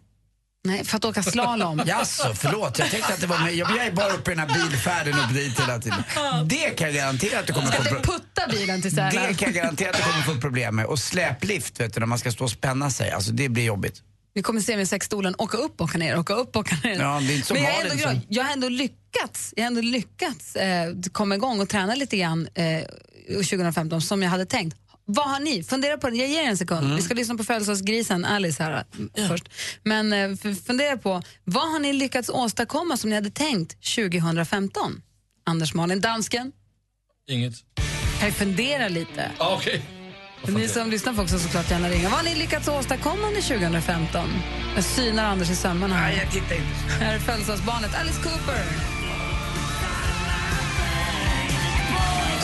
Nej, 0.64 0.84
för 0.84 0.96
att 0.96 1.04
åka 1.04 1.22
slalom. 1.22 1.82
Jaså, 1.86 2.34
förlåt. 2.34 2.78
Jag 2.78 2.90
tänkte 2.90 3.12
att 3.14 3.20
det 3.20 3.26
var 3.26 3.38
mig. 3.38 3.58
Jag 3.58 3.76
är 3.86 3.92
bara 3.92 4.12
uppe 4.12 4.32
i 4.32 4.34
den 4.34 4.48
här 4.50 4.54
bilfärden 4.70 5.14
upp 5.14 5.34
dit 5.34 5.60
hela 5.60 5.78
tiden. 5.78 6.02
Det 6.46 6.70
kan 6.70 6.86
jag 6.86 6.94
garantera 6.96 7.38
att 7.40 7.46
du 7.46 7.52
kommer 7.52 7.66
Ska 7.68 7.82
få 7.82 7.88
inte 7.88 8.00
pro- 8.02 8.12
putta 8.12 8.48
bilen 8.50 8.82
till 8.82 8.90
Sälen? 8.94 9.10
Det 9.28 9.34
kan 9.34 9.46
jag 9.46 9.54
garantera 9.54 9.90
att 9.90 9.96
du 9.96 10.02
kommer 10.02 10.22
få 10.34 10.40
problem 10.40 10.76
med. 10.76 10.86
Och 10.86 10.98
släplift, 10.98 11.80
vet 11.80 11.94
du, 11.94 12.00
när 12.00 12.06
man 12.06 12.18
ska 12.18 12.32
stå 12.32 12.44
och 12.44 12.50
spänna 12.50 12.90
sig. 12.90 13.10
Alltså 13.10 13.30
det 13.32 13.48
blir 13.48 13.64
jobbigt. 13.64 14.02
Vi 14.34 14.42
kommer 14.42 14.60
se 14.60 14.76
med 14.76 14.88
sexstolen 14.88 15.34
åka 15.38 15.56
upp, 15.56 15.80
åka 15.80 15.98
ner, 15.98 16.18
åka 16.18 16.34
upp, 16.34 16.56
åka 16.56 16.76
ner. 16.84 17.00
Ja, 17.00 17.20
det 17.20 17.32
är 17.32 17.34
inte 17.34 17.46
som 17.46 17.54
Men 17.54 17.64
jag, 17.64 17.74
är 17.74 17.80
ändå 17.82 17.90
som- 17.90 17.98
glad. 17.98 18.20
jag 18.28 18.44
har 18.44 18.52
ändå 18.52 18.68
lyckats, 18.68 19.54
jag 19.56 19.62
har 19.64 19.66
ändå 19.66 19.80
lyckats 19.80 20.56
eh, 20.56 20.94
komma 21.12 21.34
igång 21.34 21.60
och 21.60 21.68
träna 21.68 21.94
lite 21.94 22.16
grann 22.16 22.48
eh, 22.54 22.82
2015 23.28 24.00
som 24.02 24.22
jag 24.22 24.30
hade 24.30 24.46
tänkt. 24.46 24.76
Vad 25.06 25.30
har 25.30 25.40
ni? 25.40 25.64
Fundera 25.64 25.98
på 25.98 26.10
det. 26.10 26.16
Jag 26.16 26.28
ger 26.28 26.42
er 26.42 26.46
en 26.48 26.56
sekund. 26.56 26.84
Mm. 26.84 26.96
Vi 26.96 27.02
ska 27.02 27.14
lyssna 27.14 27.34
på 27.34 27.44
födelsedagsgrisen 27.44 28.24
Alice 28.24 28.62
här 28.62 28.84
eh, 29.16 29.28
först. 29.28 29.44
Men 29.82 30.12
eh, 30.12 30.36
fundera 30.66 30.96
på, 30.96 31.22
vad 31.44 31.72
har 31.72 31.78
ni 31.78 31.92
lyckats 31.92 32.28
åstadkomma 32.28 32.96
som 32.96 33.10
ni 33.10 33.16
hade 33.16 33.30
tänkt 33.30 33.84
2015? 33.94 35.02
Anders 35.46 35.74
Malin, 35.74 36.00
dansken, 36.00 36.52
Inget. 37.28 37.54
kan 38.18 38.28
ju 38.28 38.34
fundera 38.34 38.88
lite. 38.88 39.30
Ah, 39.38 39.54
Okej. 39.56 39.82
Ni 40.48 40.68
som 40.68 40.90
lyssnar 40.90 41.12
får 41.12 41.22
också 41.22 41.38
såklart 41.38 41.70
gärna 41.70 41.88
ringa. 41.88 42.08
Vad 42.08 42.18
har 42.18 42.24
ni 42.24 42.34
lyckats 42.34 42.68
åstadkomma 42.68 43.26
under 43.26 43.40
2015? 43.42 44.28
Jag 44.74 44.84
synar 44.84 45.24
Anders 45.24 45.50
i 45.50 45.56
sömmarna 45.56 45.94
här. 45.94 46.08
Nej, 46.08 46.20
jag 46.24 46.32
tittar 46.32 46.56
inte. 46.56 47.04
Här 47.04 47.14
är 47.14 47.18
födelsedagsbarnet 47.18 47.94
Alice 48.00 48.22
Cooper. 48.22 48.93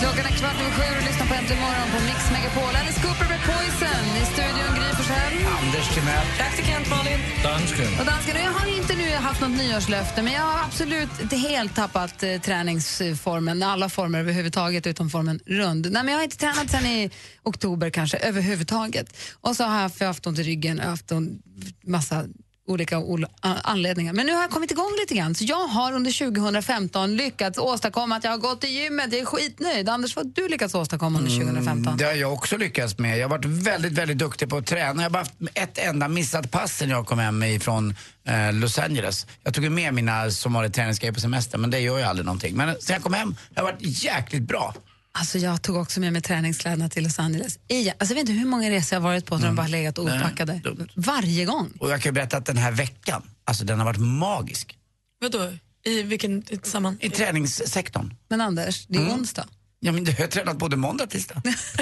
Klockan 0.01 0.27
är 0.31 0.35
kvart 0.41 0.59
över 0.61 0.73
sju 0.79 0.87
och 0.99 1.05
lyssnar 1.09 1.27
på 1.31 1.35
Äntligen 1.35 1.63
morgon 1.67 1.89
på 1.95 1.99
Mix 2.09 2.21
Megapol. 2.35 2.73
Alice 2.81 3.01
Cooper 3.03 3.29
med 3.33 3.41
Poison. 3.49 4.05
I 4.23 4.25
studion 4.35 4.73
Gry 4.79 4.91
Forssell. 4.99 5.35
Anders 5.59 5.89
Timell. 5.95 6.27
Praktikant 6.39 6.87
Malin. 6.91 7.21
Dansken. 7.43 7.91
Och 8.01 8.07
dansken, 8.07 8.37
och 8.37 8.43
jag 8.49 8.55
har 8.59 8.67
inte 8.79 8.95
nu 8.97 9.09
haft 9.15 9.41
något 9.41 9.57
nyårslöfte 9.63 10.23
men 10.23 10.33
jag 10.33 10.43
har 10.43 10.65
absolut 10.65 11.21
inte 11.23 11.37
helt 11.37 11.75
tappat 11.75 12.23
eh, 12.23 12.41
träningsformen, 12.41 13.63
alla 13.63 13.89
former 13.89 14.19
överhuvudtaget 14.19 14.87
utom 14.87 15.11
formen 15.11 15.41
rund. 15.47 15.85
Nej, 15.93 16.03
men 16.03 16.13
jag 16.13 16.19
har 16.19 16.25
inte 16.25 16.37
tränat 16.37 16.71
sen 16.71 16.87
i 16.87 17.11
oktober 17.43 17.91
kanske 17.91 18.17
överhuvudtaget. 18.17 19.17
Och 19.41 19.57
så 19.57 19.65
har 19.65 19.75
jag 19.75 19.83
haft, 19.83 20.01
jag 20.01 20.07
har 20.07 20.15
haft 20.15 20.27
ont 20.27 20.39
i 20.39 20.43
ryggen, 20.43 20.79
har 20.79 20.91
haft 20.91 21.13
ont, 21.13 21.43
massa 21.85 22.25
olika 22.71 22.99
ol- 22.99 23.27
anledningar. 23.43 24.13
Men 24.13 24.27
nu 24.27 24.33
har 24.35 24.41
jag 24.41 24.51
kommit 24.51 24.71
igång 24.71 24.91
lite 25.01 25.15
grann. 25.15 25.35
Så 25.35 25.45
jag 25.45 25.67
har 25.67 25.93
under 25.93 26.11
2015 26.19 27.17
lyckats 27.17 27.59
åstadkomma 27.59 28.17
att 28.17 28.25
jag 28.25 28.31
har 28.31 28.39
gått 28.39 28.61
till 28.61 28.71
gymmet. 28.71 29.13
Jag 29.13 29.21
är 29.21 29.25
skitnöjd. 29.25 29.89
Anders, 29.89 30.17
vad 30.17 30.25
har 30.25 30.33
du 30.35 30.49
lyckats 30.49 30.75
åstadkomma 30.75 31.19
under 31.19 31.31
2015? 31.41 31.97
Det 31.97 32.05
har 32.05 32.13
jag 32.13 32.33
också 32.33 32.57
lyckats 32.57 32.99
med. 32.99 33.19
Jag 33.19 33.25
har 33.25 33.31
varit 33.31 33.45
väldigt, 33.45 33.93
väldigt 33.93 34.19
duktig 34.19 34.49
på 34.49 34.57
att 34.57 34.67
träna. 34.67 35.03
Jag 35.03 35.11
har 35.11 35.11
bara 35.11 35.19
haft 35.19 35.35
ett 35.55 35.79
enda 35.79 36.09
missat 36.09 36.51
pass 36.51 36.77
sen 36.77 36.91
jag 36.91 37.07
kom 37.07 37.19
hem 37.19 37.43
ifrån 37.43 37.95
eh, 38.25 38.53
Los 38.53 38.79
Angeles. 38.79 39.27
Jag 39.45 39.55
tog 39.55 39.71
med 39.71 39.95
mina 39.95 40.31
som 40.31 40.53
vanligt 40.53 40.75
träningsgrejer 40.75 41.13
på 41.13 41.21
semester, 41.21 41.59
men 41.59 41.71
det 41.71 41.81
gör 41.81 41.99
ju 41.99 42.05
aldrig 42.05 42.27
någonting. 42.27 42.57
Men 42.57 42.77
sen 42.81 42.95
jag 42.95 43.03
kom 43.03 43.13
hem 43.15 43.29
har 43.29 43.37
jag 43.55 43.73
varit 43.73 43.79
jäkligt 44.05 44.43
bra. 44.43 44.75
Alltså 45.13 45.39
jag 45.39 45.63
tog 45.63 45.77
också 45.77 46.01
med 46.01 46.13
mig 46.13 46.23
träningskläderna 46.23 46.89
till 46.89 47.03
Los 47.05 47.19
Angeles. 47.19 47.59
Igen. 47.69 47.95
Alltså 47.99 48.15
jag 48.15 48.23
vet 48.23 48.29
inte 48.29 48.41
hur 48.41 48.47
många 48.49 48.71
resor 48.71 48.97
jag 48.97 49.01
har 49.01 49.09
varit 49.09 49.27
på 49.27 49.37
där 49.37 49.47
de 49.47 49.57
bara 49.57 49.67
legat 49.67 49.99
opackade. 49.99 50.61
Varje 50.95 51.45
gång. 51.45 51.73
Och 51.81 51.91
jag 51.91 52.03
kan 52.03 52.15
berätta 52.15 52.37
att 52.37 52.47
den 52.47 52.57
här 52.57 52.73
veckan, 52.73 53.23
alltså 53.45 53.65
den 53.65 53.79
har 53.79 53.85
varit 53.87 54.01
magisk. 54.01 54.77
Vadå? 55.21 55.53
I 55.85 56.03
vilken 56.03 56.43
i 56.53 56.59
samman? 56.63 56.99
I 57.01 57.11
träningssektorn. 57.11 58.15
Men 58.29 58.41
Anders, 58.41 58.87
det 58.87 58.97
är 58.99 59.03
Mm. 59.03 59.13
onsdag. 59.13 59.47
Ja, 59.83 59.93
men 59.93 60.05
jag 60.05 60.13
har 60.13 60.27
tränat 60.27 60.57
både 60.59 60.77
måndag 60.77 61.05
och 61.05 61.11
tisdag. 61.11 61.43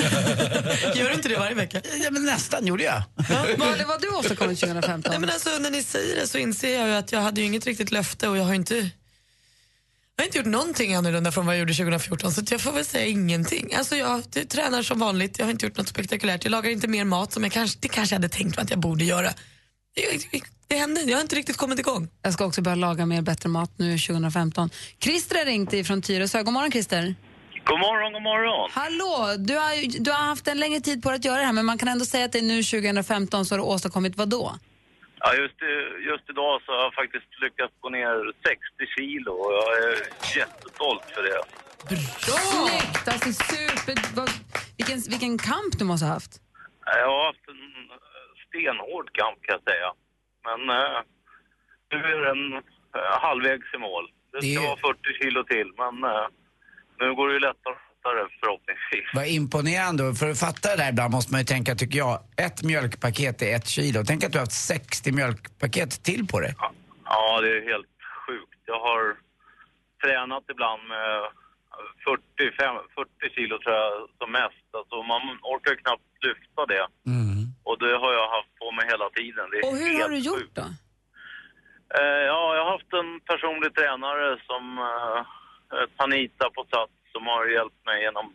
Gör 0.94 1.08
du 1.08 1.14
inte 1.14 1.28
det 1.28 1.36
varje 1.38 1.54
vecka? 1.54 1.80
Ja, 2.04 2.10
men 2.10 2.24
nästan 2.24 2.66
gjorde 2.66 2.82
jag. 2.84 3.02
Vad 3.58 3.78
det 3.78 3.84
var 3.84 4.00
du 4.00 4.08
åstadkommit 4.08 4.60
2015? 4.60 5.10
Nej, 5.10 5.20
men 5.20 5.30
alltså, 5.30 5.50
när 5.60 5.70
ni 5.70 5.82
säger 5.82 6.16
det 6.20 6.26
så 6.26 6.38
inser 6.38 6.78
jag 6.78 6.88
ju 6.88 6.94
att 6.94 7.12
jag 7.12 7.20
hade 7.20 7.40
ju 7.40 7.46
inget 7.46 7.66
riktigt 7.66 7.90
löfte 7.90 8.28
och 8.28 8.36
jag 8.38 8.44
har 8.44 8.54
inte 8.54 8.90
jag 10.18 10.22
har 10.22 10.26
inte 10.26 10.38
gjort 10.38 10.46
någonting 10.46 10.94
annorlunda 10.94 11.32
från 11.32 11.46
vad 11.46 11.54
jag 11.54 11.60
gjorde 11.60 11.74
2014 11.74 12.32
så 12.32 12.42
jag 12.50 12.60
får 12.60 12.72
väl 12.72 12.84
säga 12.84 13.06
ingenting. 13.06 13.74
Alltså 13.74 13.96
jag 13.96 14.22
tränar 14.48 14.82
som 14.82 14.98
vanligt, 14.98 15.38
jag 15.38 15.46
har 15.46 15.50
inte 15.50 15.66
gjort 15.66 15.76
något 15.76 15.88
spektakulärt. 15.88 16.44
Jag 16.44 16.50
lagar 16.50 16.70
inte 16.70 16.88
mer 16.88 17.04
mat 17.04 17.32
som 17.32 17.42
jag 17.42 17.52
kanske, 17.52 17.78
det 17.82 17.88
kanske 17.88 18.14
jag 18.14 18.18
hade 18.18 18.28
tänkt 18.28 18.56
mig 18.56 18.62
att 18.64 18.70
jag 18.70 18.78
borde 18.78 19.04
göra. 19.04 19.28
Det, 19.94 20.40
det 20.68 20.76
hände, 20.76 21.00
jag 21.00 21.16
har 21.16 21.22
inte 21.22 21.36
riktigt 21.36 21.56
kommit 21.56 21.78
igång. 21.78 22.08
Jag 22.22 22.32
ska 22.32 22.44
också 22.46 22.62
börja 22.62 22.74
laga 22.74 23.06
mer 23.06 23.22
bättre 23.22 23.48
mat 23.48 23.70
nu 23.76 23.98
2015. 23.98 24.70
Christer 25.00 25.36
har 25.38 25.44
ringt 25.44 25.72
ifrån 25.72 26.02
Tyresö. 26.02 26.42
God 26.42 26.54
morgon 26.54 26.70
Christer. 26.70 27.14
God 27.64 27.78
morgon, 27.78 28.12
god 28.12 28.22
morgon. 28.22 28.70
Hallå! 28.72 29.36
Du 29.38 29.54
har, 29.54 30.00
du 30.00 30.10
har 30.10 30.18
haft 30.18 30.48
en 30.48 30.60
längre 30.60 30.80
tid 30.80 31.02
på 31.02 31.08
dig 31.08 31.16
att 31.16 31.24
göra 31.24 31.38
det 31.38 31.46
här, 31.46 31.52
men 31.52 31.66
man 31.66 31.78
kan 31.78 31.88
ändå 31.88 32.04
säga 32.04 32.24
att 32.24 32.32
det 32.32 32.38
är 32.38 32.42
nu 32.42 32.62
2015 32.62 33.46
så 33.46 33.54
har 33.54 33.58
du 33.58 33.64
åstadkommit 33.64 34.16
vad 34.16 34.28
då? 34.28 34.54
Ja, 35.20 35.34
just, 35.34 35.60
just 36.10 36.30
idag 36.30 36.62
så 36.62 36.72
har 36.72 36.82
jag 36.82 36.94
faktiskt 36.94 37.40
lyckats 37.40 37.74
gå 37.80 37.88
ner 37.88 38.32
60 38.46 38.86
kilo 38.96 39.32
och 39.32 39.52
jag 39.52 39.68
är 39.84 39.94
jättestolt 40.38 41.04
för 41.14 41.22
det. 41.22 41.40
Snyggt! 42.26 43.08
Alltså 43.12 43.32
super... 43.32 43.94
Vad, 44.16 44.28
vilken, 44.78 44.98
vilken 45.10 45.38
kamp 45.38 45.72
du 45.78 45.84
måste 45.84 46.06
ha 46.06 46.12
haft. 46.12 46.32
Jag 46.84 47.10
har 47.10 47.26
haft 47.26 47.48
en 47.48 47.62
eh, 47.96 48.30
stenhård 48.48 49.08
kamp 49.12 49.38
kan 49.42 49.52
jag 49.58 49.64
säga. 49.72 49.88
Men 50.48 50.60
eh, 50.78 50.98
nu 51.92 51.98
är 52.14 52.20
den 52.30 52.52
eh, 52.96 53.20
halvvägs 53.26 53.74
i 53.74 53.78
mål. 53.78 54.04
Det 54.32 54.42
ska 54.42 54.60
Det- 54.60 54.66
vara 54.68 54.94
40 54.94 55.24
kilo 55.24 55.44
till, 55.44 55.68
men 55.82 55.94
eh, 56.12 56.26
nu 57.00 57.14
går 57.14 57.28
det 57.28 57.34
ju 57.34 57.40
lättare 57.40 57.74
lättare 57.98 58.28
förhoppningsvis. 58.40 59.06
Vad 59.14 59.26
imponerande. 59.26 60.04
Och 60.04 60.16
För 60.16 60.30
att 60.30 60.40
fatta 60.40 60.68
det 60.68 60.76
där 60.76 60.90
ibland 60.90 61.12
måste 61.12 61.32
man 61.32 61.40
ju 61.40 61.44
tänka, 61.44 61.74
tycker 61.74 61.98
jag, 61.98 62.20
ett 62.36 62.62
mjölkpaket 62.62 63.42
är 63.42 63.56
ett 63.56 63.68
kilo. 63.68 64.04
Tänk 64.06 64.24
att 64.24 64.32
du 64.32 64.38
har 64.38 64.46
haft 64.46 64.66
60 64.66 65.12
mjölkpaket 65.12 66.02
till 66.02 66.26
på 66.26 66.40
dig. 66.40 66.54
Ja, 67.04 67.40
det 67.40 67.48
är 67.48 67.62
helt 67.72 67.86
sjukt. 68.26 68.60
Jag 68.66 68.80
har 68.80 69.16
tränat 70.02 70.44
ibland 70.50 70.82
med 70.88 71.12
45, 72.04 72.76
40 72.94 73.34
kilo 73.34 73.58
tror 73.58 73.74
jag 73.74 73.92
som 74.18 74.32
mest. 74.32 74.68
Alltså 74.78 75.02
man 75.02 75.22
orkar 75.42 75.70
ju 75.70 75.76
knappt 75.76 76.02
lyfta 76.26 76.66
det. 76.66 76.86
Och 77.68 77.78
det 77.78 77.92
har 78.02 78.12
jag 78.12 78.28
haft 78.36 78.52
på 78.62 78.72
mig 78.76 78.84
hela 78.92 79.08
tiden. 79.18 79.44
Det 79.50 79.56
är 79.58 79.64
Och 79.68 79.76
hur 79.82 80.02
har 80.02 80.08
du 80.08 80.18
gjort 80.18 80.54
då? 80.54 80.66
Eh, 81.98 82.22
ja, 82.32 82.40
jag 82.56 82.64
har 82.64 82.72
haft 82.76 82.92
en 83.00 83.10
personlig 83.30 83.74
tränare 83.74 84.26
som 84.48 84.64
eh, 84.78 85.20
eh, 85.74 85.86
Tanita 85.96 86.46
på 86.54 86.62
Sats 86.72 86.97
som 87.12 87.26
har 87.26 87.46
hjälpt 87.46 87.80
mig 87.86 88.02
genom 88.02 88.26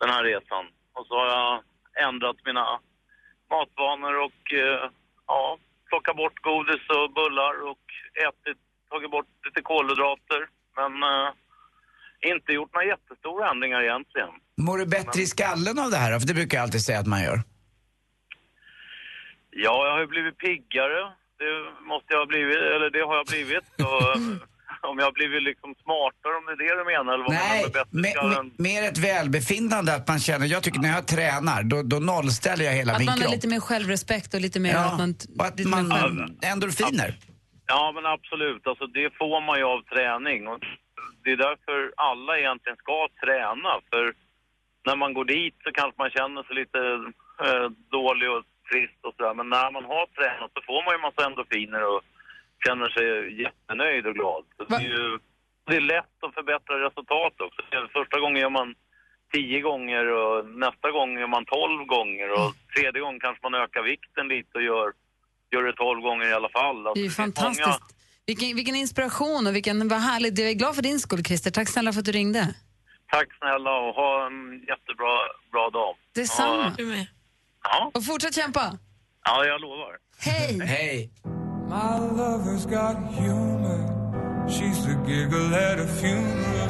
den 0.00 0.10
här 0.10 0.24
resan. 0.24 0.64
Och 0.96 1.06
så 1.06 1.14
har 1.20 1.26
jag 1.26 1.62
ändrat 2.08 2.36
mina 2.44 2.66
matvanor 3.50 4.14
och 4.26 4.42
eh, 4.52 4.90
ja, 5.26 5.58
plockat 5.88 6.16
bort 6.16 6.38
godis 6.48 6.84
och 6.96 7.12
bullar 7.18 7.54
och 7.70 7.84
ätit, 8.26 8.58
tagit 8.90 9.10
bort 9.10 9.30
lite 9.46 9.60
kolhydrater. 9.62 10.40
Men 10.78 10.92
eh, 11.02 11.30
inte 12.32 12.52
gjort 12.52 12.74
några 12.74 12.86
jättestora 12.86 13.50
ändringar 13.50 13.82
egentligen. 13.82 14.28
Mår 14.56 14.78
du 14.78 14.86
bättre 14.86 15.20
i 15.20 15.26
skallen 15.26 15.78
av 15.78 15.90
det 15.90 15.96
här? 15.96 16.18
För 16.20 16.26
det 16.26 16.34
brukar 16.34 16.58
jag 16.58 16.62
alltid 16.62 16.80
säga 16.80 16.98
att 16.98 17.06
man 17.06 17.22
gör. 17.22 17.38
Ja, 19.50 19.86
jag 19.86 19.92
har 19.92 20.00
ju 20.00 20.06
blivit 20.06 20.38
piggare. 20.38 21.00
Det 21.38 21.52
måste 21.90 22.08
jag 22.08 22.18
ha 22.18 22.26
blivit, 22.26 22.56
eller 22.56 22.90
det 22.90 23.00
har 23.00 23.16
jag 23.16 23.26
blivit. 23.26 23.80
Eh, 23.80 24.16
om 24.90 24.98
jag 24.98 25.06
har 25.10 25.12
blivit 25.20 25.42
liksom 25.50 25.74
smartare, 25.82 26.34
om 26.38 26.44
det 26.46 26.52
är 26.52 26.60
det 26.64 26.74
du 26.80 26.84
menar, 26.94 27.10
eller 27.14 27.24
vad 27.24 27.32
menar 27.32 27.48
Nej, 27.48 27.64
bättre 27.78 27.86
me, 27.90 28.10
me, 28.42 28.50
mer 28.68 28.82
ett 28.90 28.98
välbefinnande 28.98 29.94
att 29.94 30.08
man 30.08 30.18
känner, 30.18 30.46
jag 30.46 30.62
tycker 30.62 30.80
när 30.80 30.92
jag 30.98 31.06
tränar 31.06 31.62
då, 31.62 31.82
då 31.82 31.96
nollställer 32.12 32.64
jag 32.64 32.72
hela 32.72 32.92
Att 32.92 32.98
min 32.98 33.06
man 33.06 33.18
har 33.18 33.22
kropp. 33.22 33.34
lite 33.34 33.48
mer 33.48 33.60
självrespekt 33.60 34.34
och 34.34 34.40
lite 34.40 34.60
mer 34.60 34.72
Ja, 34.72 34.84
att 34.84 34.98
man... 34.98 35.14
och 35.38 35.46
att 35.46 35.64
man, 35.74 35.90
själv... 35.90 36.18
endorfiner. 36.52 37.10
Ja, 37.66 37.92
men 37.94 38.06
absolut. 38.06 38.66
Alltså, 38.66 38.86
det 38.86 39.08
får 39.20 39.40
man 39.48 39.58
ju 39.60 39.64
av 39.74 39.80
träning. 39.92 40.40
Och 40.48 40.60
det 41.24 41.30
är 41.36 41.40
därför 41.48 41.76
alla 41.96 42.32
egentligen 42.38 42.78
ska 42.84 42.98
träna. 43.24 43.72
För 43.90 44.04
när 44.86 44.96
man 45.02 45.14
går 45.14 45.24
dit 45.24 45.56
så 45.64 45.70
kanske 45.80 45.96
man 46.02 46.10
känner 46.18 46.42
sig 46.42 46.54
lite 46.62 46.80
eh, 47.46 47.66
dålig 47.98 48.28
och 48.34 48.44
trist 48.68 49.00
och 49.06 49.14
sådär. 49.16 49.34
Men 49.40 49.48
när 49.56 49.68
man 49.76 49.84
har 49.92 50.06
tränat 50.18 50.50
så 50.54 50.60
får 50.68 50.80
man 50.84 50.94
ju 50.94 51.00
massa 51.06 51.20
endorfiner 51.28 51.82
och 51.92 52.02
känner 52.66 52.88
sig 52.96 53.06
jättenöjd 53.42 54.06
och 54.06 54.14
glad. 54.14 54.44
Det, 54.68 54.74
är 54.74 54.80
ju, 54.80 55.18
det 55.68 55.76
är 55.76 55.80
lätt 55.80 56.16
att 56.26 56.34
förbättra 56.34 56.74
resultat 56.86 57.34
också. 57.46 57.60
Första 57.98 58.20
gången 58.20 58.40
gör 58.42 58.50
man 58.60 58.74
tio 59.32 59.60
gånger 59.60 60.04
och 60.06 60.46
nästa 60.64 60.90
gång 60.90 61.18
gör 61.18 61.26
man 61.36 61.44
tolv 61.44 61.84
gånger 61.94 62.28
och 62.32 62.50
tredje 62.76 63.00
gången 63.00 63.20
kanske 63.20 63.40
man 63.42 63.54
ökar 63.62 63.82
vikten 63.82 64.28
lite 64.28 64.52
och 64.58 64.62
gör, 64.70 64.86
gör 65.52 65.62
det 65.62 65.72
tolv 65.72 66.00
gånger 66.00 66.26
i 66.28 66.32
alla 66.32 66.48
fall. 66.48 66.82
Det 66.82 66.88
är 66.90 67.04
Alltså, 67.04 67.22
fantastiskt. 67.22 67.66
många- 67.66 67.78
Vilken, 68.26 68.56
vilken 68.56 68.74
inspiration 68.74 69.46
och 69.46 69.54
vilken, 69.56 69.88
vad 69.88 69.98
härligt. 70.00 70.38
Jag 70.38 70.48
är 70.50 70.54
glad 70.54 70.74
för 70.74 70.82
din 70.82 71.00
skull, 71.00 71.24
Christer. 71.24 71.50
Tack 71.50 71.68
snälla 71.68 71.92
för 71.92 72.00
att 72.00 72.04
du 72.06 72.12
ringde. 72.12 72.54
Tack 73.12 73.28
snälla 73.38 73.70
och 73.80 73.94
ha 73.94 74.26
en 74.26 74.52
jättebra 74.68 75.12
bra 75.52 75.70
dag. 75.70 75.96
Detsamma. 76.14 76.64
Ja, 76.64 76.72
Du 76.76 76.86
med. 76.86 77.06
Ja, 77.62 77.90
Och 77.94 78.04
fortsätt 78.04 78.34
kämpa. 78.34 78.78
ja 79.24 79.44
jag 79.44 79.60
lovar. 79.60 79.96
Hej! 80.18 80.60
Hej! 80.66 81.10
My 81.74 81.98
lover's 81.98 82.66
got 82.66 82.96
humor. 83.18 83.80
She's 84.48 84.86
the 84.86 84.94
giggle 85.06 85.54
at 85.54 85.78
a 85.80 85.86
funeral. 85.86 86.68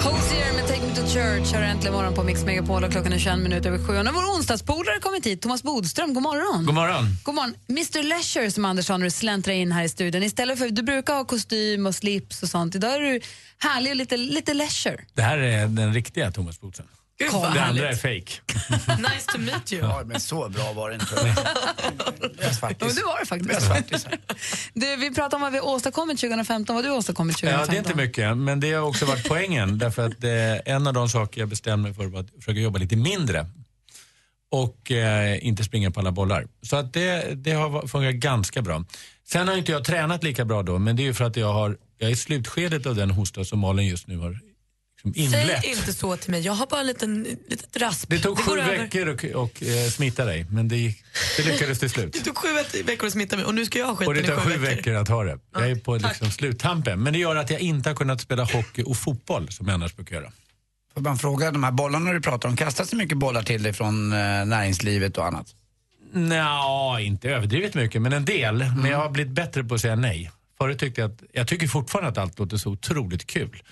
Hosier 0.00 0.54
med 0.54 0.66
Take 0.68 0.80
Me 0.80 0.94
To 0.94 1.06
Church 1.06 1.54
har 1.54 1.62
äntligen 1.62 1.94
morgon 1.94 2.14
på 2.14 2.22
Mix 2.22 2.44
Megapol 2.44 2.84
och 2.84 2.92
klockan 2.92 3.12
är 3.12 3.18
21 3.18 3.38
minuter 3.38 3.68
över 3.68 3.78
sju. 3.86 3.98
Och 3.98 4.04
nu 4.04 4.10
har 4.10 4.22
vår 4.22 4.38
onsdagspolare 4.38 5.00
kommit 5.00 5.26
hit, 5.26 5.42
Thomas 5.42 5.62
Bodström. 5.62 6.14
God 6.14 6.22
morgon. 6.22 6.66
God 6.66 6.74
morgon. 6.74 7.04
God 7.24 7.34
morgon. 7.34 7.54
Mr 7.68 8.02
Leisure 8.02 8.50
som 8.50 8.64
Anders 8.64 8.86
sa 8.86 8.96
när 8.96 9.04
du 9.04 9.10
släntrade 9.10 9.58
in 9.58 9.72
här 9.72 9.84
i 9.84 9.88
studion. 9.88 10.22
Istället 10.22 10.58
för, 10.58 10.70
du 10.70 10.82
brukar 10.82 11.14
ha 11.14 11.24
kostym 11.24 11.86
och 11.86 11.94
slips 11.94 12.42
och 12.42 12.48
sånt. 12.48 12.74
Idag 12.74 12.94
är 12.94 13.00
du 13.00 13.20
härlig 13.58 13.90
och 13.90 13.96
lite, 13.96 14.16
lite 14.16 14.54
leisure. 14.54 15.04
Det 15.14 15.22
här 15.22 15.38
är 15.38 15.66
den 15.66 15.94
riktiga 15.94 16.30
Thomas 16.30 16.60
Bodström. 16.60 16.86
Gud 17.20 17.32
vad 17.32 17.54
Det 17.54 17.62
andra 17.62 17.88
är 17.88 17.94
fake. 17.94 18.32
Nice 18.98 19.32
to 19.32 19.38
meet 19.38 19.72
you. 19.72 19.82
Ja, 19.82 20.02
men 20.06 20.20
så 20.20 20.48
bra 20.48 20.72
var 20.72 20.90
det 20.90 20.94
inte. 20.94 21.34
Ja, 22.42 22.52
svartis. 22.52 22.80
men 22.80 22.94
det 22.94 23.02
var 23.02 23.48
det 23.48 23.60
faktiskt. 23.60 24.08
Du, 24.74 24.96
vi 24.96 25.14
pratar 25.14 25.36
om 25.36 25.40
vad 25.40 25.52
vi 25.52 25.58
har 25.58 25.66
åstadkommit 25.66 26.20
2015. 26.20 26.76
Vad 26.76 26.84
har 26.84 26.90
du 26.90 26.96
åstadkommit 26.96 27.36
2015? 27.36 27.60
Ja, 27.60 27.70
det 27.70 27.76
är 27.76 27.90
inte 27.90 28.02
mycket, 28.02 28.36
men 28.36 28.60
det 28.60 28.72
har 28.72 28.82
också 28.82 29.04
varit 29.04 29.28
poängen. 29.28 29.78
Därför 29.78 30.06
att 30.06 30.20
det, 30.20 30.62
en 30.64 30.86
av 30.86 30.92
de 30.94 31.08
saker 31.08 31.40
jag 31.40 31.48
bestämde 31.48 31.88
mig 31.88 31.94
för 31.94 32.06
var 32.06 32.20
att 32.20 32.30
försöka 32.38 32.60
jobba 32.60 32.78
lite 32.78 32.96
mindre 32.96 33.46
och 34.50 34.90
eh, 34.90 35.46
inte 35.46 35.64
springa 35.64 35.90
på 35.90 36.00
alla 36.00 36.12
bollar. 36.12 36.46
Så 36.62 36.76
att 36.76 36.92
det, 36.92 37.34
det 37.34 37.52
har 37.52 37.86
fungerat 37.86 38.14
ganska 38.14 38.62
bra. 38.62 38.84
Sen 39.28 39.48
har 39.48 39.56
inte 39.56 39.72
jag 39.72 39.84
tränat 39.84 40.24
lika 40.24 40.44
bra 40.44 40.62
då, 40.62 40.78
men 40.78 40.96
det 40.96 41.02
är 41.02 41.04
ju 41.04 41.14
för 41.14 41.24
att 41.24 41.36
jag, 41.36 41.52
har, 41.52 41.76
jag 41.98 42.08
är 42.08 42.12
i 42.12 42.16
slutskedet 42.16 42.86
av 42.86 42.94
den 42.94 43.10
hosta 43.10 43.44
som 43.44 43.58
Malin 43.58 43.86
just 43.86 44.06
nu 44.06 44.18
har 44.18 44.38
liksom 45.04 45.22
inlett. 45.24 45.60
Säg 45.62 45.70
inte 45.70 45.92
så 45.92 46.16
till 46.16 46.30
mig. 46.30 46.40
Jag 46.40 46.52
har 46.52 46.66
bara 46.66 46.80
en 46.80 46.86
liten, 46.86 47.22
litet 47.48 47.76
rasp. 47.76 48.10
Det 48.10 48.18
tog 48.18 48.36
går 48.36 48.42
sju 48.44 48.60
veckor 48.60 49.08
att 49.08 49.34
och, 49.34 49.62
eh, 49.62 49.90
smitta 49.90 50.24
dig, 50.24 50.46
men 50.50 50.68
det, 50.68 50.76
gick- 50.76 51.04
det 51.36 51.42
lyckades 51.42 51.78
till 51.78 51.90
slut. 51.90 52.12
Det 52.18 52.18
tog 52.20 52.36
sju 52.38 52.48
veckor 52.84 53.06
att 53.06 53.12
smitta 53.12 53.36
mig 53.36 53.44
och 53.44 53.54
nu 53.54 53.66
ska 53.66 53.78
jag 53.78 53.86
ha 53.86 53.92
Och 53.92 53.98
skiten 53.98 54.14
det 54.14 54.20
i 54.20 54.26
tar 54.26 54.36
sju 54.36 54.50
sju 54.50 54.56
veckor. 54.56 54.76
veckor 54.76 54.94
att 54.94 55.08
ha 55.08 55.24
det. 55.24 55.38
Jag 55.54 55.70
är 55.70 55.76
på 55.76 55.98
tack. 55.98 56.10
liksom 56.12 56.30
sluttampen. 56.30 57.02
Men 57.02 57.12
det 57.12 57.18
gör 57.18 57.36
att 57.36 57.50
jag 57.50 57.60
inte 57.60 57.88
har 57.90 57.94
kunnat 57.96 58.20
spela 58.20 58.44
hockey 58.44 58.82
och 58.82 58.96
fotboll 58.96 59.48
som 59.52 59.66
jag 59.68 59.74
annars 59.74 59.96
brukar 59.96 60.16
göra. 60.16 60.32
Får 60.94 61.00
man 61.00 61.18
fråga, 61.18 61.50
de 61.50 61.64
här 61.64 61.70
bollarna 61.72 62.12
du 62.12 62.20
pratar 62.20 62.48
om, 62.48 62.56
kastas 62.56 62.90
det 62.90 62.96
mycket 62.96 63.18
bollar 63.18 63.42
till 63.42 63.62
dig 63.62 63.72
från 63.72 64.12
eh, 64.12 64.18
näringslivet 64.44 65.18
och 65.18 65.26
annat? 65.26 65.46
Nja, 66.12 67.00
inte 67.00 67.28
överdrivet 67.30 67.74
mycket, 67.74 68.02
men 68.02 68.12
en 68.12 68.24
del. 68.24 68.64
Men 68.76 68.90
jag 68.90 68.98
har 68.98 69.10
blivit 69.10 69.32
bättre 69.32 69.64
på 69.64 69.74
att 69.74 69.80
säga 69.80 69.96
nej. 69.96 70.30
Förut 70.60 70.78
tyckte 70.78 71.00
jag 71.00 71.10
att, 71.10 71.22
jag 71.32 71.48
tycker 71.48 71.66
fortfarande 71.66 72.10
att 72.10 72.18
allt 72.18 72.38
låter 72.38 72.56
så 72.56 72.70
otroligt 72.70 73.26
kul. 73.26 73.62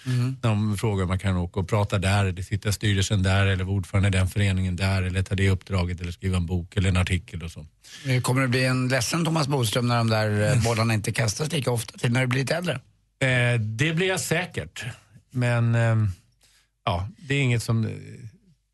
När 0.42 0.48
de 0.48 0.76
frågar 0.78 1.02
om 1.02 1.08
man 1.08 1.18
kan 1.18 1.36
åka 1.36 1.60
och 1.60 1.68
prata 1.68 1.98
där, 1.98 2.24
eller 2.24 2.42
sitta 2.42 2.72
styrelsen 2.72 3.22
där, 3.22 3.46
eller 3.46 3.68
ordförande 3.68 4.08
i 4.08 4.10
den 4.10 4.28
föreningen 4.28 4.76
där, 4.76 5.02
eller 5.02 5.22
ta 5.22 5.34
det 5.34 5.50
uppdraget, 5.50 6.00
eller 6.00 6.12
skriva 6.12 6.36
en 6.36 6.46
bok 6.46 6.76
eller 6.76 6.88
en 6.88 6.96
artikel 6.96 7.42
och 7.42 7.50
så. 7.50 7.66
Eh, 8.06 8.20
Kommer 8.22 8.42
det 8.42 8.48
bli 8.48 8.64
en 8.64 8.88
ledsen 8.88 9.24
Thomas 9.24 9.48
Bodström 9.48 9.88
när 9.88 9.98
de 9.98 10.10
där 10.10 10.56
eh, 10.56 10.64
bollarna 10.64 10.94
inte 10.94 11.12
kastas 11.12 11.52
lika 11.52 11.70
ofta 11.70 11.98
till 11.98 12.12
när 12.12 12.20
du 12.20 12.26
blir 12.26 12.40
lite 12.40 12.54
äldre? 12.54 12.80
Eh, 13.20 13.60
det 13.60 13.94
blir 13.94 14.08
jag 14.08 14.20
säkert. 14.20 14.84
Men 15.30 15.74
ehm, 15.74 16.08
ja, 16.84 17.08
det 17.16 17.34
är 17.34 17.40
inget 17.40 17.62
som... 17.62 17.88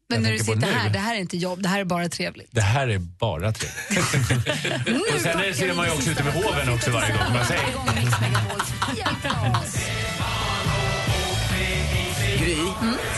Men 0.08 0.22
när 0.22 0.32
du 0.32 0.38
sitter 0.38 0.66
här, 0.66 0.90
det 0.90 0.98
här 0.98 1.14
är 1.14 1.18
inte 1.20 1.36
jobb, 1.36 1.62
det 1.62 1.68
här 1.68 1.80
är 1.80 1.84
bara 1.84 2.08
trevligt. 2.08 2.48
Det 2.50 2.60
här 2.60 2.88
är 2.88 2.98
bara 2.98 3.52
trevligt. 3.52 5.14
och 5.14 5.20
sen 5.20 5.54
ser 5.54 5.74
man 5.74 5.86
ju 5.86 5.92
också 5.92 6.10
ute 6.10 6.24
med 6.24 6.32
hoven 6.32 6.68
också 6.74 6.90
varje 6.90 7.12
gång 7.12 7.32
man 7.34 7.46
säger. 7.46 7.64
Gry, 12.38 12.56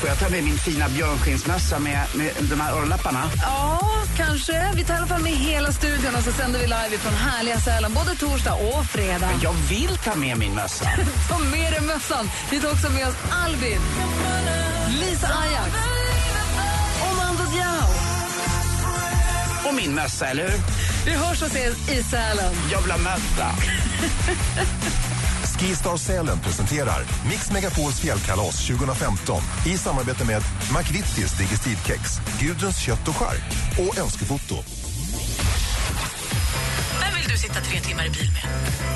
får 0.00 0.08
jag 0.08 0.18
ta 0.18 0.28
med 0.28 0.44
min 0.44 0.58
fina 0.58 0.88
björnskinnsmössa 0.88 1.78
med, 1.78 2.06
med 2.14 2.30
de 2.40 2.60
här 2.60 2.72
örlapparna? 2.72 3.30
Ja, 3.42 3.80
kanske. 4.16 4.72
Vi 4.76 4.84
tar 4.84 4.94
i 4.94 4.96
alla 4.96 5.06
fall 5.06 5.22
med 5.22 5.32
hela 5.32 5.72
studion 5.72 6.14
och 6.14 6.22
så 6.22 6.32
sänder 6.32 6.60
vi 6.60 6.66
live 6.66 6.98
från 6.98 7.14
härliga 7.14 7.58
Sälen 7.60 7.94
både 7.94 8.14
torsdag 8.14 8.54
och 8.54 8.86
fredag. 8.86 9.30
Jag 9.42 9.52
vill 9.52 9.98
ta 10.04 10.14
med 10.14 10.38
min 10.38 10.54
mössa. 10.54 10.84
Ta 11.28 11.38
med 11.38 11.72
dig 11.72 11.80
mössan. 11.80 12.30
Vi 12.50 12.60
tar 12.60 12.70
också 12.72 12.90
med 12.90 13.08
oss 13.08 13.14
Albin, 13.30 13.80
Och 19.68 19.74
min 19.74 19.94
mössa, 19.94 20.26
eller 20.26 20.42
hur? 20.42 20.58
Vi 21.04 21.10
hörs 21.10 21.42
och 21.42 21.48
ses 21.48 21.88
i 21.88 22.02
Sälen. 22.02 22.54
Jag 22.72 22.82
vill 22.82 22.90
ha 22.90 22.98
mössa. 22.98 23.54
Skistar 25.58 25.96
Sälen 25.96 26.38
presenterar 26.40 27.04
Mix 27.28 27.50
Megapols 27.50 28.00
fjällkalas 28.00 28.66
2015 28.66 29.42
i 29.66 29.78
samarbete 29.78 30.24
med 30.24 30.42
McVittys 30.78 31.38
Digestivkex, 31.38 32.02
Gudruns 32.40 32.78
kött 32.78 33.08
och 33.08 33.16
chark 33.16 33.42
och 33.78 33.98
Önskefoto. 33.98 34.54
Vem 37.00 37.14
vill 37.14 37.26
vill 37.26 37.32
du 37.32 37.38
sitta 37.38 37.60
tre 37.60 37.80
timmar 37.80 38.06
i 38.06 38.10
bil 38.10 38.30
med? 38.32 38.44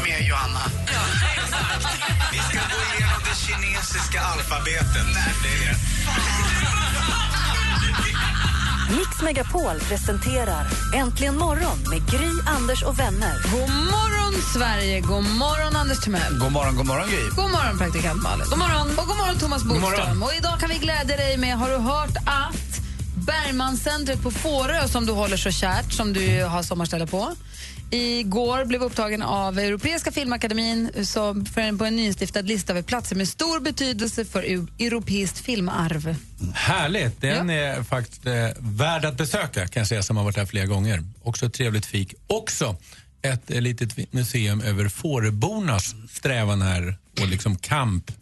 Med 0.03 0.29
Johanna. 0.29 0.61
Ja, 0.87 1.03
exakt. 1.43 1.87
Vi 2.33 2.39
ska 2.39 2.59
gå 2.59 2.81
igenom 2.97 3.23
det 3.29 3.37
kinesiska 3.47 4.21
alfabetet. 4.21 5.07
Nej, 5.15 5.35
det 5.43 5.49
är 5.49 5.69
det. 5.69 5.77
Mix 8.91 9.23
Megapol 9.23 9.79
presenterar 9.89 10.67
Äntligen 10.95 11.37
morgon 11.39 11.79
med 11.91 12.11
Gry, 12.11 12.31
Anders 12.47 12.83
och 12.83 12.99
vänner. 12.99 13.35
God 13.53 13.71
morgon, 13.71 14.43
Sverige! 14.55 15.01
God 15.01 15.25
morgon, 15.25 15.77
Anders 15.77 16.01
Timell. 16.01 16.39
God 16.39 16.53
morgon, 16.53 16.77
god 16.77 16.87
morgon 16.87 17.09
Gry. 17.09 17.29
God 17.37 17.51
morgon, 17.51 17.79
praktikant 17.79 18.23
Malin. 18.23 18.47
God 18.51 18.59
morgon. 18.59 18.89
Och 18.99 19.07
god 19.07 19.17
morgon, 19.17 19.39
Thomas 19.39 19.65
Bodström. 19.65 20.23
Och 20.23 20.35
idag 20.35 20.61
kan 20.61 20.69
vi 20.69 20.79
glädja 20.79 21.17
dig 21.17 21.37
med, 21.37 21.59
har 21.59 21.69
du 21.69 21.77
hört 21.77 22.17
att 22.27 22.81
Bergmancentret 23.27 24.23
på 24.23 24.31
Fårö, 24.31 24.89
som 24.89 25.07
du 25.07 25.13
håller 25.13 25.37
så 25.37 25.51
kärt, 25.51 25.93
som 25.93 26.13
du 26.13 26.45
har 26.45 26.63
sommarställe 26.63 27.07
på, 27.07 27.33
igår 27.91 28.65
blev 28.65 28.83
upptagen 28.83 29.23
av 29.23 29.59
Europeiska 29.59 30.13
filmakademin 30.13 31.07
som 31.07 31.47
för 31.47 31.61
en, 31.61 31.79
på 31.79 31.85
en 31.85 31.97
nyinstiftad 31.97 32.43
lista 32.43 32.73
över 32.73 32.83
platser 32.83 33.17
med 33.17 33.29
stor 33.29 33.61
betydelse 33.61 34.25
för 34.25 34.43
eu- 34.43 34.69
europeiskt 34.79 35.39
filmarv. 35.39 36.17
Härligt. 36.55 37.21
Den 37.21 37.51
är 37.51 37.83
faktiskt 37.83 38.27
eh, 38.27 38.49
värd 38.59 39.05
att 39.05 39.17
besöka 39.17 39.67
kan 39.69 39.81
jag 39.81 39.89
säga 39.89 40.03
som 40.03 40.17
har 40.17 40.25
varit 40.25 40.37
här 40.37 40.47
flera 40.47 40.67
gånger. 40.67 41.05
Också 41.23 41.47
ett 41.47 41.53
trevligt 41.55 41.87
fik. 41.87 42.15
Också 42.27 42.77
ett 43.23 43.51
eh, 43.51 43.61
litet 43.61 44.13
museum 44.13 44.61
över 44.61 44.89
fårbornas 44.89 45.95
strävan 46.11 46.63
här 46.63 46.97
och 47.21 47.29
liksom 47.29 47.57
kamp 47.57 48.13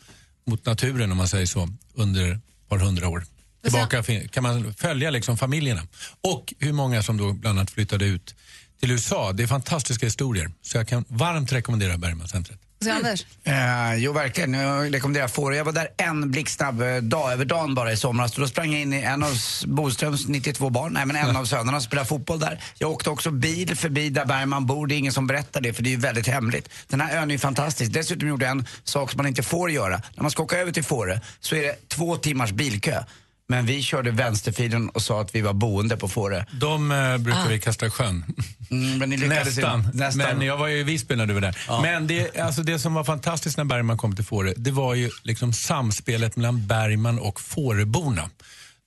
mot 0.47 0.67
naturen 0.67 1.13
om 1.13 1.19
man 1.19 1.29
säger 1.29 1.47
så 1.47 1.69
under 1.95 2.33
ett 2.33 2.69
par 2.69 2.79
hundra 2.79 3.09
år. 3.09 3.25
Tillbaka 3.63 4.03
kan 4.31 4.43
man 4.43 4.75
följa 4.75 5.11
liksom 5.11 5.39
familjerna. 5.39 5.83
Och 6.21 6.55
hur 6.59 6.73
många 6.73 7.03
som 7.03 7.17
då 7.17 7.33
bland 7.33 7.59
annat 7.59 7.71
flyttade 7.71 8.05
ut 8.05 8.35
till 8.81 8.91
USA. 8.91 9.33
Det 9.33 9.43
är 9.43 9.47
fantastiska 9.47 10.07
historier. 10.07 10.51
Så 10.63 10.77
jag 10.77 10.89
kan 10.89 11.05
varmt 11.09 11.53
rekommendera 11.53 11.99
Bergmancentret. 11.99 12.59
Så 12.85 12.93
Anders? 12.93 13.27
Eh, 13.45 13.95
jo, 13.97 14.13
verkligen. 14.13 14.55
Jag 14.55 14.95
rekommenderar 14.95 15.29
Fårö. 15.29 15.57
Jag 15.57 15.65
var 15.65 15.73
där 15.73 15.89
en 15.97 16.31
blixtsnabb 16.31 16.83
eh, 16.83 16.97
dag 16.97 17.33
över 17.33 17.45
dagen 17.45 17.75
bara 17.75 17.93
i 17.93 17.97
somras. 17.97 18.33
Då 18.33 18.47
sprang 18.47 18.73
jag 18.73 18.81
in 18.81 18.93
i 18.93 19.03
en 19.03 19.23
av 19.23 19.33
Boströms 19.67 20.29
92 20.29 20.71
barn, 20.71 20.93
nej 20.93 21.07
men 21.07 21.17
en 21.17 21.37
av 21.37 21.45
sönerna 21.45 21.81
spelade 21.81 22.09
fotboll 22.09 22.41
där. 22.41 22.63
Jag 22.79 22.91
åkte 22.91 23.11
också 23.11 23.31
bil 23.31 23.77
förbi 23.77 24.11
där 24.11 24.25
Bergman 24.25 24.67
bor. 24.67 24.87
Det 24.87 24.95
är 24.95 24.99
ingen 24.99 25.13
som 25.13 25.27
berättar 25.27 25.61
det 25.61 25.73
för 25.73 25.83
det 25.83 25.89
är 25.89 25.93
ju 25.93 25.97
väldigt 25.97 26.27
hemligt. 26.27 26.69
Den 26.89 27.01
här 27.01 27.23
ön 27.23 27.31
är 27.31 27.35
ju 27.35 27.39
fantastisk. 27.39 27.93
Dessutom 27.93 28.29
gjorde 28.29 28.45
jag 28.45 28.53
en 28.53 28.67
sak 28.85 29.11
som 29.11 29.17
man 29.17 29.27
inte 29.27 29.43
får 29.43 29.71
göra. 29.71 30.03
När 30.15 30.23
man 30.23 30.31
ska 30.31 30.43
åka 30.43 30.59
över 30.59 30.73
till 30.73 30.85
Fårö 30.85 31.21
så 31.41 31.55
är 31.55 31.63
det 31.63 31.89
två 31.89 32.17
timmars 32.17 32.53
bilkö. 32.53 33.05
Men 33.51 33.67
vi 33.67 33.83
körde 33.83 34.11
vänsterfilen 34.11 34.89
och 34.89 35.03
sa 35.03 35.21
att 35.21 35.35
vi 35.35 35.41
var 35.41 35.53
boende 35.53 35.97
på 35.97 36.09
Fårö. 36.09 36.45
De 36.53 36.93
eh, 36.93 37.19
brukar 37.19 37.41
Ah. 37.45 37.49
vi 37.49 37.61
kasta 37.61 37.87
i 37.87 37.91
sjön. 37.91 38.25
Mm, 38.71 38.99
men 38.99 39.11
ni 39.11 39.17
lyckades 39.17 39.57
Nästan. 39.57 39.81
inte. 39.85 39.97
Nästan. 39.99 40.39
Men 40.39 40.47
jag 40.47 40.57
var 40.57 40.69
ju 40.69 40.79
i 40.79 40.83
Visby 40.83 41.17
när 41.17 41.27
du 41.27 41.35
var 41.35 41.41
där. 41.41 41.57
Men 41.83 42.07
det, 42.07 42.39
alltså 42.39 42.63
det 42.63 42.79
som 42.79 42.95
var 42.95 43.05
fantastiskt 43.05 43.57
när 43.57 43.65
Bergman 43.65 43.99
kom 43.99 44.17
till 44.17 44.25
Fårö, 44.25 44.53
det 44.57 44.71
var 44.71 44.95
ju 44.95 45.11
liksom 45.23 45.53
samspelet 45.53 46.37
mellan 46.37 46.67
Bergman 46.67 47.19
och 47.19 47.41
Fåröborna. 47.41 48.31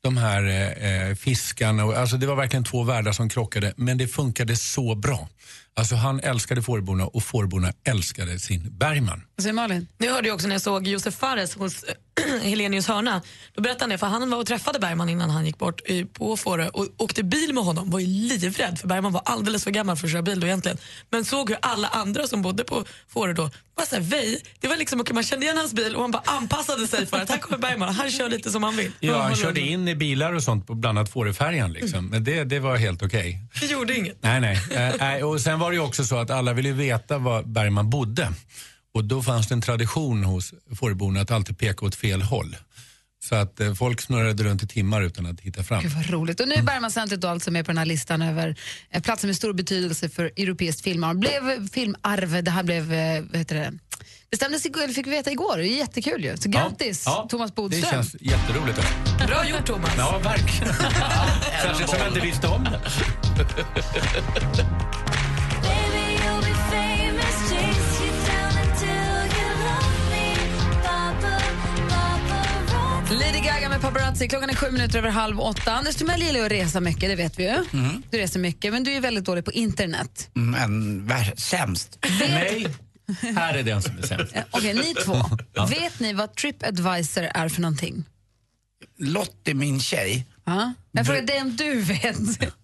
De 0.03 0.17
här 0.17 0.43
eh, 0.47 0.91
eh, 1.09 1.15
fiskarna, 1.15 1.85
och, 1.85 1.97
alltså 1.97 2.17
det 2.17 2.25
var 2.27 2.35
verkligen 2.35 2.63
två 2.63 2.83
världar 2.83 3.11
som 3.11 3.29
krockade, 3.29 3.73
men 3.77 3.97
det 3.97 4.07
funkade 4.07 4.55
så 4.55 4.95
bra. 4.95 5.29
Alltså 5.73 5.95
han 5.95 6.19
älskade 6.19 6.61
Fåröborna 6.61 7.05
och 7.05 7.23
Fåröborna 7.23 7.73
älskade 7.83 8.39
sin 8.39 8.77
Bergman. 8.77 9.21
Vad 9.41 9.43
säger 9.43 9.53
Malin? 9.53 9.87
Jag 9.97 10.13
hörde 10.13 10.27
ju 10.27 10.33
också 10.33 10.47
när 10.47 10.55
jag 10.55 10.61
såg 10.61 10.87
Josef 10.87 11.15
Fares 11.15 11.55
hos 11.55 11.85
Helenius 12.41 12.87
hörna. 12.87 13.21
Då 13.53 13.61
berättade 13.61 13.83
han 13.83 13.89
det, 13.89 13.97
för 13.97 14.07
han 14.07 14.29
var 14.29 14.37
och 14.37 14.45
träffade 14.45 14.79
Bergman 14.79 15.09
innan 15.09 15.29
han 15.29 15.45
gick 15.45 15.57
bort 15.57 15.81
på 16.13 16.37
Fårö 16.37 16.69
och 16.69 16.87
åkte 16.97 17.23
bil 17.23 17.53
med 17.53 17.63
honom. 17.63 17.89
Var 17.89 17.99
ju 17.99 18.07
livrädd 18.07 18.79
för 18.79 18.87
Bergman 18.87 19.13
var 19.13 19.21
alldeles 19.25 19.63
för 19.63 19.71
gammal 19.71 19.97
för 19.97 20.07
att 20.07 20.11
köra 20.11 20.21
bil 20.21 20.39
då 20.39 20.47
egentligen. 20.47 20.77
Men 21.09 21.25
såg 21.25 21.49
hur 21.49 21.57
alla 21.61 21.87
andra 21.87 22.27
som 22.27 22.41
bodde 22.41 22.63
på 22.63 22.85
Fårö 23.07 23.33
då 23.33 23.49
var 23.75 23.85
såhär 23.85 24.01
väj. 24.01 24.43
Det 24.59 24.67
var 24.67 24.77
liksom, 24.77 25.03
man 25.13 25.23
kände 25.23 25.45
igen 25.45 25.57
hans 25.57 25.73
bil 25.73 25.95
och 25.95 26.01
han 26.01 26.11
bara 26.11 26.23
anpassade 26.25 26.87
sig 26.87 27.05
för 27.05 27.17
att 27.17 27.29
här 27.29 27.37
kommer 27.37 27.57
Bergman, 27.57 27.93
han 27.93 28.11
kör 28.11 28.29
lite 28.29 28.51
som 28.51 28.63
han 28.63 28.75
vill. 28.75 28.91
Ja, 28.99 29.21
han 29.21 29.35
körde 29.35 29.59
in 29.59 29.87
i 29.87 29.95
bilar 29.95 30.33
och 30.33 30.43
sånt 30.43 30.67
på 30.67 30.73
bland 30.75 30.97
annat 30.97 31.11
Fåröfärjan. 31.11 31.73
Liksom. 31.73 32.07
Men 32.07 32.23
det, 32.23 32.43
det 32.43 32.59
var 32.59 32.77
helt 32.77 33.03
okej. 33.03 33.39
Det 33.59 33.65
gjorde 33.65 33.97
inget. 33.97 34.17
Nej, 34.21 34.41
nej. 34.41 35.17
Eh. 35.17 35.27
Och 35.27 35.41
sen 35.41 35.59
var 35.59 35.71
det 35.71 35.75
ju 35.75 35.83
också 35.83 36.03
så 36.03 36.17
att 36.17 36.29
alla 36.29 36.53
ville 36.53 36.71
veta 36.71 37.17
var 37.17 37.43
Bergman 37.43 37.89
bodde. 37.89 38.27
Och 38.93 39.03
då 39.03 39.21
fanns 39.21 39.47
det 39.47 39.53
en 39.53 39.61
tradition 39.61 40.23
hos 40.23 40.53
Fåröborna 40.75 41.21
att 41.21 41.31
alltid 41.31 41.57
peka 41.57 41.85
åt 41.85 41.95
fel 41.95 42.21
håll. 42.21 42.55
Så 43.23 43.35
att 43.35 43.59
eh, 43.59 43.73
folk 43.73 44.01
snurrade 44.01 44.43
runt 44.43 44.63
i 44.63 44.67
timmar 44.67 45.01
utan 45.01 45.25
att 45.25 45.41
hitta 45.41 45.63
fram. 45.63 45.81
Gud 45.81 45.91
vad 45.91 46.09
roligt. 46.09 46.39
Och 46.39 46.47
nu 46.47 46.55
är 46.55 46.61
Bergmancentret 46.61 47.21
då 47.21 47.27
alltså 47.27 47.51
med 47.51 47.65
på 47.65 47.71
den 47.71 47.77
här 47.77 47.85
listan 47.85 48.21
över 48.21 48.55
eh, 48.89 49.01
platser 49.01 49.27
med 49.27 49.35
stor 49.35 49.53
betydelse 49.53 50.09
för 50.09 50.23
europeiskt 50.25 50.81
filmarv. 50.81 51.17
Blev 51.19 51.69
filmarv, 51.69 52.43
det 52.43 52.51
här 52.51 52.63
blev, 52.63 52.93
eh, 52.93 53.23
vad 53.23 53.37
heter 53.37 53.55
det, 53.55 53.73
bestämdes 54.31 54.65
igår, 54.65 54.87
fick 54.93 55.07
vi 55.07 55.11
veta 55.11 55.31
igår. 55.31 55.57
Det 55.57 55.67
är 55.67 55.77
jättekul 55.77 56.23
ju. 56.23 56.37
Så 56.37 56.49
grattis 56.49 57.03
Ja, 57.05 57.27
Thomas 57.29 57.55
Bodström. 57.55 57.81
Det 57.81 57.87
känns 57.87 58.15
jätteroligt. 58.21 58.77
Också. 58.79 59.27
Bra 59.27 59.49
gjort 59.49 59.65
Thomas. 59.65 59.93
Ja, 59.97 60.21
verkligen. 60.23 60.73
Särskilt 61.61 61.89
som 61.89 61.99
jag 61.99 62.07
inte 62.07 62.19
visste 62.19 62.47
om 62.47 62.63
det. 62.63 62.81
Lady 73.11 73.39
Gaga 73.39 73.69
med 73.69 73.81
paparazzi. 73.81 74.27
Klockan 74.29 74.49
är 74.49 74.55
sju 74.55 74.71
minuter 74.71 74.97
över 74.99 75.09
halv 75.09 75.39
åtta. 75.39 75.71
Anders 75.73 75.95
Timell 75.95 76.21
gillar 76.21 76.45
att 76.45 76.51
resa 76.51 76.79
mycket, 76.79 77.09
det 77.09 77.15
vet 77.15 77.39
vi 77.39 77.43
ju. 77.43 77.63
Du 78.09 78.17
reser 78.17 78.39
mycket, 78.39 78.73
men 78.73 78.83
du 78.83 78.93
är 78.93 79.01
väldigt 79.01 79.25
dålig 79.25 79.45
på 79.45 79.51
internet. 79.51 80.29
Mm, 80.35 80.61
en 80.61 81.07
vär- 81.09 81.35
sämst. 81.35 81.97
Nej, 82.19 82.67
här 83.35 83.53
är 83.53 83.63
den 83.63 83.81
som 83.81 83.97
är 83.97 84.01
sämst. 84.01 84.33
Okej, 84.51 84.73
ni 84.73 84.93
två. 85.05 85.15
Vet 85.69 85.99
ni 85.99 86.13
vad 86.13 86.35
Tripadvisor 86.35 87.23
är 87.23 87.49
för 87.49 87.61
någonting? 87.61 88.03
Lottie, 88.99 89.53
min 89.53 89.79
tjej, 89.79 90.27
Ja. 90.45 90.73
Jag 90.91 91.05
frågar 91.05 91.21
dig 91.21 91.41
om 91.41 91.55
du 91.55 91.81
vet. 91.81 92.17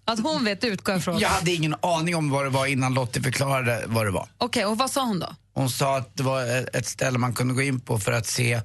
Att 0.04 0.20
hon 0.20 0.44
vet 0.44 0.64
utgår 0.64 0.94
jag 0.94 1.04
från. 1.04 1.18
jag 1.18 1.28
hade 1.28 1.52
ingen 1.52 1.74
aning 1.82 2.16
om 2.16 2.30
vad 2.30 2.44
det 2.46 2.50
var 2.50 2.66
innan 2.66 2.94
Lottie 2.94 3.22
förklarade 3.22 3.82
vad 3.86 4.06
det 4.06 4.10
var. 4.10 4.28
Okej, 4.38 4.64
och 4.66 4.78
vad 4.78 4.90
sa 4.90 5.04
hon 5.04 5.18
då? 5.20 5.34
Hon 5.54 5.70
sa 5.70 5.96
att 5.96 6.16
det 6.16 6.22
var 6.22 6.68
ett 6.76 6.86
ställe 6.86 7.18
man 7.18 7.34
kunde 7.34 7.54
gå 7.54 7.62
in 7.62 7.80
på 7.80 7.98
för 7.98 8.12
att 8.12 8.26
se 8.26 8.60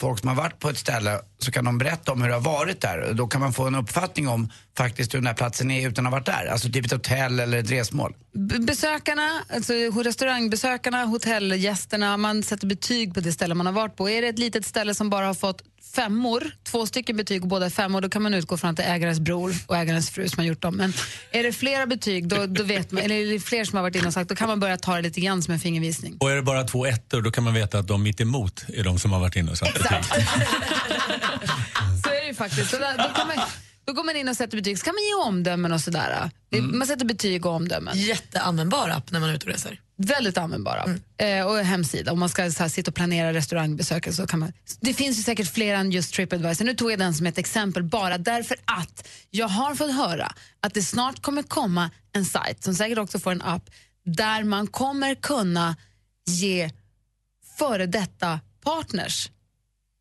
folk 0.00 0.18
som 0.18 0.28
har 0.28 0.36
varit 0.36 0.58
på 0.58 0.68
ett 0.68 0.78
ställe 0.78 1.20
så 1.38 1.50
kan 1.50 1.64
de 1.64 1.78
berätta 1.78 2.12
om 2.12 2.22
hur 2.22 2.28
det 2.28 2.34
har 2.34 2.40
varit 2.40 2.80
där. 2.80 3.12
Då 3.14 3.26
kan 3.26 3.40
man 3.40 3.52
få 3.52 3.66
en 3.66 3.74
uppfattning 3.74 4.28
om 4.28 4.50
faktiskt 4.76 5.14
hur 5.14 5.18
den 5.18 5.26
här 5.26 5.34
platsen 5.34 5.70
är 5.70 5.88
utan 5.88 6.06
att 6.06 6.12
ha 6.12 6.18
varit 6.18 6.26
där. 6.26 6.46
Alltså 6.46 6.68
typ 6.68 6.86
ett 6.86 6.92
hotell 6.92 7.40
eller 7.40 7.58
ett 7.58 7.70
resmål. 7.70 8.14
B- 8.32 8.58
besökarna, 8.58 9.30
alltså 9.54 9.72
restaurangbesökarna, 9.74 11.04
hotellgästerna, 11.04 12.16
man 12.16 12.42
sätter 12.42 12.66
betyg 12.66 13.14
på 13.14 13.20
det 13.20 13.32
ställe 13.32 13.54
man 13.54 13.66
har 13.66 13.72
varit 13.72 13.96
på. 13.96 14.10
Är 14.10 14.22
det 14.22 14.28
ett 14.28 14.38
litet 14.38 14.66
ställe 14.66 14.94
som 14.94 15.10
bara 15.10 15.26
har 15.26 15.34
fått 15.34 15.62
femmor, 15.94 16.50
två 16.64 16.86
stycken 16.86 17.16
betyg 17.16 17.42
och 17.42 17.48
båda 17.48 17.66
är 17.66 17.70
femmor, 17.70 18.00
då 18.00 18.08
kan 18.08 18.22
man 18.22 18.34
utgå 18.34 18.56
från 18.56 18.70
att 18.70 18.76
det 18.76 18.82
är 18.82 18.94
ägarens 18.94 19.20
bror 19.20 19.54
och 19.66 19.76
ägarens 19.76 20.10
fru 20.10 20.28
som 20.28 20.38
har 20.38 20.44
gjort 20.46 20.60
dem. 20.62 20.74
Men 20.76 20.92
är 21.30 21.42
det 21.42 21.52
flera 21.52 21.86
betyg, 21.86 22.28
då, 22.28 22.46
då 22.46 22.62
vet 22.62 22.92
man, 22.92 23.02
eller 23.02 23.14
är 23.14 23.26
det 23.32 23.40
fler 23.40 23.64
som 23.64 23.76
har 23.76 23.82
varit 23.82 23.96
inne 23.96 24.06
och 24.06 24.12
sagt, 24.12 24.28
då 24.28 24.34
kan 24.36 24.48
man 24.48 24.60
börja 24.60 24.76
ta 24.76 24.96
det 24.96 25.02
lite 25.02 25.20
grann 25.20 25.42
som 25.42 25.54
en 25.54 25.60
fingervisning. 25.60 26.16
Och 26.20 26.30
är 26.30 26.36
det 26.36 26.42
bara 26.42 26.64
två 26.64 26.86
ettor, 26.86 27.22
då 27.22 27.30
kan 27.30 27.44
man 27.44 27.54
veta 27.54 27.78
att 27.78 27.88
de 27.88 28.02
mitt 28.02 28.20
emot 28.20 28.64
är 28.68 28.84
de 28.84 28.98
som 28.98 29.12
har 29.12 29.20
varit 29.20 29.36
inne 29.36 29.50
och 29.50 29.58
satt 29.58 29.72
betyg. 29.74 29.88
Så 32.04 32.10
är 32.10 32.20
det 32.20 32.26
ju 32.26 32.34
faktiskt. 32.34 32.70
Så 32.70 32.78
där, 32.78 32.98
då, 32.98 33.14
kan 33.14 33.26
man, 33.26 33.36
då 33.84 33.92
går 33.92 34.04
man 34.04 34.16
in 34.16 34.28
och 34.28 34.36
sätter 34.36 34.56
betyg, 34.56 34.78
så 34.78 34.84
kan 34.84 34.94
man 34.94 35.02
ge 35.04 35.28
omdömen 35.28 35.72
och 35.72 35.80
sådär. 35.80 36.30
Det- 36.50 36.60
Man 36.60 36.86
sätter 36.86 37.04
betyg 37.04 37.46
och 37.46 37.52
omdömen. 37.52 37.98
Jätteanvändbar 37.98 38.88
app 38.88 39.10
när 39.10 39.20
man 39.20 39.28
är 39.30 39.34
ute 39.34 39.46
och 39.46 39.52
reser. 39.52 39.80
Väldigt 39.96 40.38
användbara. 40.38 40.84
Eh, 41.16 41.46
och 41.46 41.58
hemsida. 41.58 42.12
Om 42.12 42.18
man 42.18 42.28
ska 42.28 42.50
så 42.50 42.62
här, 42.62 42.70
sitta 42.70 42.90
och 42.90 42.94
planera 42.94 43.32
restaurangbesök 43.32 44.14
så 44.14 44.26
kan 44.26 44.38
man... 44.38 44.52
Det 44.80 44.94
finns 44.94 45.18
ju 45.18 45.22
säkert 45.22 45.52
fler 45.52 45.74
än 45.74 45.92
just 45.92 46.14
Tripadvisor. 46.14 46.64
Nu 46.64 46.74
tog 46.74 46.92
jag 46.92 46.98
den 46.98 47.14
som 47.14 47.26
ett 47.26 47.38
exempel 47.38 47.82
bara 47.82 48.18
därför 48.18 48.56
att 48.64 49.08
jag 49.30 49.48
har 49.48 49.74
fått 49.74 49.94
höra 49.94 50.34
att 50.60 50.74
det 50.74 50.82
snart 50.82 51.22
kommer 51.22 51.42
komma 51.42 51.90
en 52.12 52.24
sajt 52.24 52.64
som 52.64 52.74
säkert 52.74 52.98
också 52.98 53.18
får 53.18 53.32
en 53.32 53.42
app 53.42 53.70
där 54.04 54.44
man 54.44 54.66
kommer 54.66 55.14
kunna 55.14 55.76
ge 56.26 56.70
före 57.58 57.86
detta 57.86 58.40
partners 58.64 59.30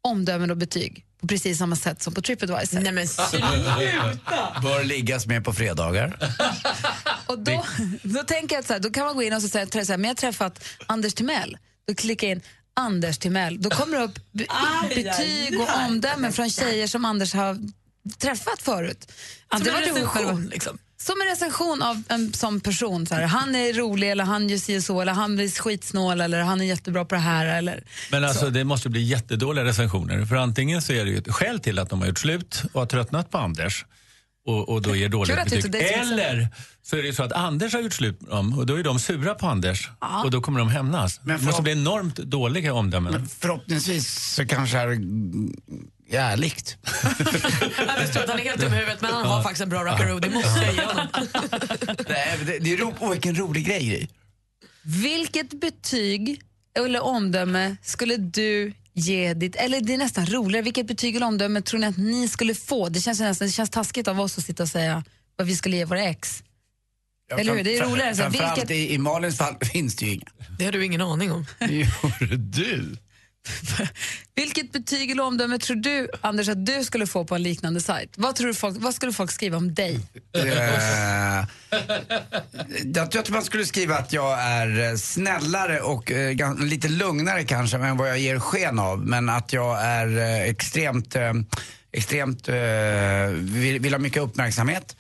omdömen 0.02 0.52
och 0.52 0.58
betyg 0.58 1.06
på 1.24 1.28
precis 1.28 1.58
samma 1.58 1.76
sätt 1.76 2.02
som 2.04 2.14
på 2.14 2.22
Tripadvisor. 2.22 2.80
Nej 2.80 2.92
men 2.92 3.08
Bör 4.64 4.84
liggas 4.84 5.26
med 5.28 5.44
på 5.46 5.54
fredagar. 5.54 6.18
Och 7.28 7.40
då, 7.40 7.66
då 8.04 8.24
tänker 8.24 8.56
jag 8.56 8.60
att 8.62 8.68
så 8.68 8.74
här, 8.74 8.80
då 8.80 8.90
kan 8.90 9.06
man 9.06 9.16
gå 9.16 9.24
in 9.24 9.34
och 9.34 9.42
så 9.42 9.48
säga, 9.50 9.68
så 9.72 9.78
här, 9.80 9.86
men 9.88 10.02
jag 10.04 10.10
har 10.10 10.16
träffat 10.16 10.64
Anders 10.88 11.14
Timell. 11.14 11.58
Då 11.88 11.96
klickar 11.96 12.28
jag 12.28 12.36
in 12.38 12.42
Anders 12.74 13.18
Timell. 13.18 13.62
Då 13.62 13.70
kommer 13.70 13.98
det 13.98 14.04
upp 14.04 14.20
be- 14.32 14.46
Aj, 14.50 14.90
betyg 14.90 15.54
aj, 15.54 15.58
och 15.58 15.86
omdömen 15.88 16.34
från 16.34 16.50
tjejer 16.50 16.88
som 16.88 17.06
Anders 17.06 17.34
har 17.34 17.58
träffat 18.18 18.62
förut. 18.62 19.02
Som 19.02 19.16
Antingen 19.48 19.84
en 19.84 19.98
ihop 19.98 19.98
recension, 20.16 20.46
liksom. 20.46 20.78
Som 20.98 21.22
en 21.22 21.28
recension 21.28 21.82
av 21.82 22.04
en 22.10 22.34
sån 22.34 22.60
person. 22.62 23.06
Så 23.08 23.16
här, 23.16 23.24
han 23.24 23.56
är 23.56 23.74
rolig, 23.74 24.12
eller 24.12 24.24
han 24.24 24.50
gör 24.50 24.58
si 24.58 24.80
och 24.80 24.84
så, 24.84 25.02
eller 25.02 25.14
han 25.14 25.36
blir 25.36 25.50
skitsnål, 25.50 26.22
eller 26.22 26.42
han 26.42 26.62
är 26.62 26.66
jättebra 26.66 27.06
på 27.06 27.16
det 27.16 27.22
här. 27.22 27.46
Eller, 27.46 27.84
Men 28.12 28.24
alltså, 28.26 28.50
det 28.50 28.64
måste 28.64 28.90
bli 28.90 29.02
jättedåliga 29.02 29.66
recensioner. 29.66 30.26
För 30.26 30.36
antingen 30.36 30.82
så 30.82 30.94
är 30.94 31.06
det 31.06 31.12
ju 31.12 31.18
ett 31.18 31.34
skäl 31.34 31.60
till 31.60 31.80
att 31.80 31.90
de 31.90 32.00
har 32.02 32.08
gjort 32.08 32.20
slut 32.20 32.64
och 32.74 32.82
har 32.82 32.86
tröttnat 32.88 33.32
på 33.32 33.38
Anders. 33.38 33.86
och, 34.46 34.70
och 34.70 34.82
då 34.82 34.96
ger 34.96 35.10
dåligt 35.10 35.36
betyg. 35.36 35.72
det 35.72 35.94
Eller 35.94 36.48
så 36.84 36.96
är 36.96 37.04
det 37.04 37.14
så 37.14 37.24
att 37.24 37.32
Anders 37.32 37.74
har 37.74 37.82
gjort 37.82 37.94
slut 37.94 38.22
med 38.22 38.30
dem 38.30 38.60
och 38.60 38.66
då 38.66 38.80
är 38.80 38.84
de 38.84 39.00
sura 39.00 39.34
på 39.36 39.48
Anders 39.48 39.90
Ja. 40.02 40.24
och 40.24 40.32
då 40.32 40.42
kommer 40.42 40.60
de 40.60 40.70
hämnas. 40.70 41.20
Men 41.24 41.40
det 41.40 41.46
måste 41.46 41.62
bli 41.62 41.72
enormt 41.72 42.16
dåliga 42.16 42.74
omdömen. 42.74 43.28
Förhoppningsvis 43.40 44.34
så 44.36 44.46
kanske 44.46 44.78
är 44.78 45.00
det 46.14 46.20
ärligt. 46.20 46.78
Jag 47.78 47.98
förstår 47.98 48.24
att 48.24 48.30
han 48.30 48.40
är 48.40 48.44
helt 48.44 48.62
dum 48.62 48.74
i 48.74 48.76
huvudet 48.76 49.02
men 49.02 49.14
han 49.14 49.26
har 49.26 49.44
faktiskt 49.44 49.62
en 49.62 49.70
bra 49.70 49.84
rockaroo, 49.84 50.20
det 50.20 50.30
måste 50.30 50.62
jag 50.62 50.74
ge 50.74 50.82
honom. 50.82 51.08
Nej, 52.08 52.40
det, 52.46 52.60
det 52.60 52.74
är 52.74 52.78
ro, 52.78 52.94
oh, 53.00 53.12
vilken 53.12 53.36
rolig 53.36 53.66
grej. 53.66 54.10
Vilket 54.84 55.54
betyg 55.54 56.42
eller 56.78 57.02
omdöme 57.02 57.76
skulle 57.84 58.18
du 58.18 58.74
ge 58.94 59.34
ditt, 59.34 59.56
eller 59.56 59.82
det 59.82 59.94
är 59.94 59.98
nästan 59.98 60.26
roligare, 60.26 60.64
vilket 60.64 60.88
betyg 60.88 61.16
eller 61.16 61.26
omdöme 61.26 61.62
tror 61.62 61.80
ni 61.80 61.88
att 61.88 61.98
ni 61.98 62.28
skulle 62.28 62.56
få? 62.56 62.90
Det 62.90 63.02
känns 63.02 63.20
nästan, 63.20 63.48
det 63.48 63.52
känns 63.52 63.70
taskigt 63.70 64.08
av 64.08 64.20
oss 64.20 64.38
att 64.38 64.44
sitta 64.44 64.64
och 64.64 64.70
säga 64.70 65.04
vad 65.36 65.48
vi 65.48 65.56
skulle 65.56 65.78
ge 65.78 65.86
våra 65.86 66.04
ex. 66.04 66.44
Eller 67.38 67.56
hur? 67.56 67.64
Det 67.64 67.78
är 67.78 67.86
roligare. 67.86 68.16
Så 68.16 68.30
vilket, 68.30 68.72
i, 68.72 68.94
i 68.94 68.98
Malins 68.98 69.38
fall 69.38 69.56
finns 69.74 69.96
det 69.96 70.06
ju 70.06 70.12
inga. 70.12 70.28
Det 70.60 70.66
har 70.66 70.72
du 70.72 70.86
ingen 70.86 71.02
aning 71.02 71.32
om. 71.32 71.46
Gjorde 71.60 72.38
du? 72.38 72.98
Vilket 74.56 74.72
betyg 74.72 75.12
eller 75.12 75.24
omdöme 75.24 75.58
tror 75.58 75.76
du, 75.76 76.10
Anders, 76.22 76.50
att 76.50 76.66
du 76.66 76.84
skulle 76.84 77.08
få 77.08 77.26
på 77.26 77.36
en 77.36 77.44
liknande 77.44 77.82
sajt? 77.82 78.14
Vad, 78.18 78.36
tror 78.36 78.48
du 78.48 78.54
folk, 78.54 78.76
vad 78.80 78.96
skulle 78.96 79.14
folk 79.14 79.32
skriva 79.32 79.58
om 79.58 79.74
dig? 79.74 80.00
Eh, 80.34 81.46
jag 82.96 83.12
tror 83.12 83.22
att 83.22 83.30
man 83.30 83.44
skulle 83.44 83.66
skriva 83.66 83.96
att 83.96 84.14
jag 84.14 84.42
är 84.42 84.90
eh, 84.90 84.96
snällare 84.96 85.80
och 85.82 86.12
eh, 86.12 86.56
lite 86.60 86.88
lugnare 86.88 87.44
kanske 87.44 87.78
än 87.78 87.98
vad 87.98 88.10
jag 88.10 88.20
ger 88.20 88.40
sken 88.40 88.80
av. 88.80 89.00
Men 89.00 89.30
att 89.30 89.54
jag 89.54 89.82
är 89.82 90.18
extremt, 90.50 91.16
extremt 91.92 92.50
vill, 93.30 93.80
vill 93.80 93.94
ha 93.94 94.00
mycket 94.00 94.24
uppmärksamhet. 94.24 94.96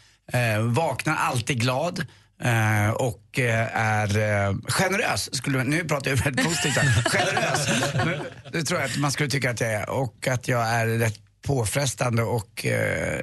Vaknar 0.76 1.16
alltid 1.16 1.62
glad 1.62 2.06
eh, 2.42 2.90
och 2.90 3.40
eh, 3.40 3.78
är 3.78 4.18
eh, 4.18 4.56
generös. 4.68 5.36
Skulle, 5.36 5.64
nu 5.64 5.84
pratar 5.84 6.12
jag 6.12 6.18
väldigt 6.18 6.46
positivt 6.46 6.78
här. 6.78 7.04
Generös. 7.10 7.94
Men 7.94 8.52
Det 8.52 8.64
tror 8.64 8.80
jag 8.80 8.90
att 8.90 8.98
man 8.98 9.12
skulle 9.12 9.30
tycka 9.30 9.52
att 9.52 9.62
jag 9.62 9.72
är. 9.74 9.90
Och 9.90 10.28
att 10.28 10.48
jag 10.48 10.68
är 10.68 10.88
rätt 10.88 11.20
påfrestande 11.42 12.24
och 12.24 12.66
eh, 12.66 13.22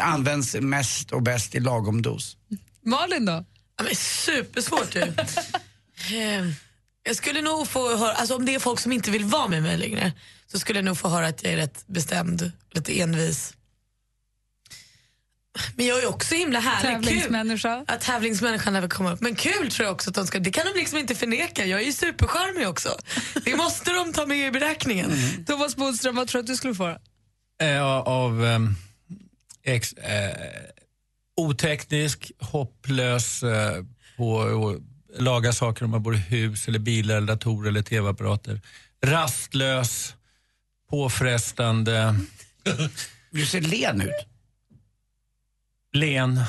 används 0.00 0.54
mest 0.60 1.12
och 1.12 1.22
bäst 1.22 1.54
i 1.54 1.60
lagom 1.60 2.02
dos. 2.02 2.36
Malin 2.84 3.24
då? 3.24 3.44
Ja, 3.78 3.84
men 3.84 3.94
supersvårt 3.94 4.92
du. 4.92 5.00
Eh, 5.98 6.44
jag 7.02 7.16
skulle 7.16 7.42
nog 7.42 7.68
få 7.68 7.96
höra, 7.96 8.12
alltså 8.12 8.36
om 8.36 8.46
det 8.46 8.54
är 8.54 8.58
folk 8.58 8.80
som 8.80 8.92
inte 8.92 9.10
vill 9.10 9.24
vara 9.24 9.48
med 9.48 9.62
mig 9.62 9.76
längre 9.76 10.12
så 10.46 10.58
skulle 10.58 10.78
jag 10.78 10.84
nog 10.84 10.98
få 10.98 11.08
höra 11.08 11.26
att 11.26 11.42
jag 11.42 11.52
är 11.52 11.56
rätt 11.56 11.86
bestämd, 11.86 12.52
lite 12.70 13.00
envis. 13.00 13.54
Men 15.76 15.86
jag 15.86 16.02
är 16.02 16.08
också 16.08 16.34
himla 16.34 16.60
härlig. 16.60 17.06
Tävlingsmänniska. 17.06 17.76
Kul. 17.76 17.84
Att 17.94 18.00
tävlingsmänniskan 18.00 18.74
väl 18.74 18.88
komma 18.88 19.12
upp. 19.12 19.20
Men 19.20 19.34
kul 19.34 19.70
tror 19.70 19.86
jag 19.86 19.94
också 19.94 20.10
att 20.10 20.14
de 20.14 20.26
ska, 20.26 20.38
det 20.38 20.50
kan 20.50 20.64
de 20.74 20.78
liksom 20.78 20.98
inte 20.98 21.14
förneka. 21.14 21.66
Jag 21.66 21.80
är 21.80 21.84
ju 21.84 21.92
supercharmig 21.92 22.68
också. 22.68 22.98
Det 23.44 23.56
måste 23.56 23.92
de 23.92 24.12
ta 24.12 24.26
med 24.26 24.48
i 24.48 24.50
beräkningen. 24.50 25.12
Thomas 25.46 25.76
Bodström, 25.76 26.16
vad 26.16 26.28
tror 26.28 26.38
du 26.38 26.44
att 26.44 26.46
du 26.46 26.56
skulle 26.56 26.74
få? 26.74 26.96
Eh, 27.62 27.82
av 28.02 28.44
ehm, 28.44 28.74
ex, 29.64 29.92
eh, 29.92 30.36
oteknisk, 31.36 32.32
hopplös 32.40 33.42
eh, 33.42 33.84
på 34.16 34.40
att 34.40 35.20
laga 35.20 35.52
saker 35.52 35.84
om 35.84 35.90
man 35.90 36.02
bor 36.02 36.14
i 36.14 36.18
hus, 36.18 36.68
eller 36.68 36.78
bilar, 36.78 37.16
eller 37.16 37.26
datorer 37.26 37.68
eller 37.68 37.82
tv-apparater. 37.82 38.60
Rastlös, 39.06 40.14
påfrestande, 40.90 42.14
Du 43.30 43.46
ser 43.46 43.60
len 43.60 44.00
ut. 44.00 44.26
Len. 45.98 46.40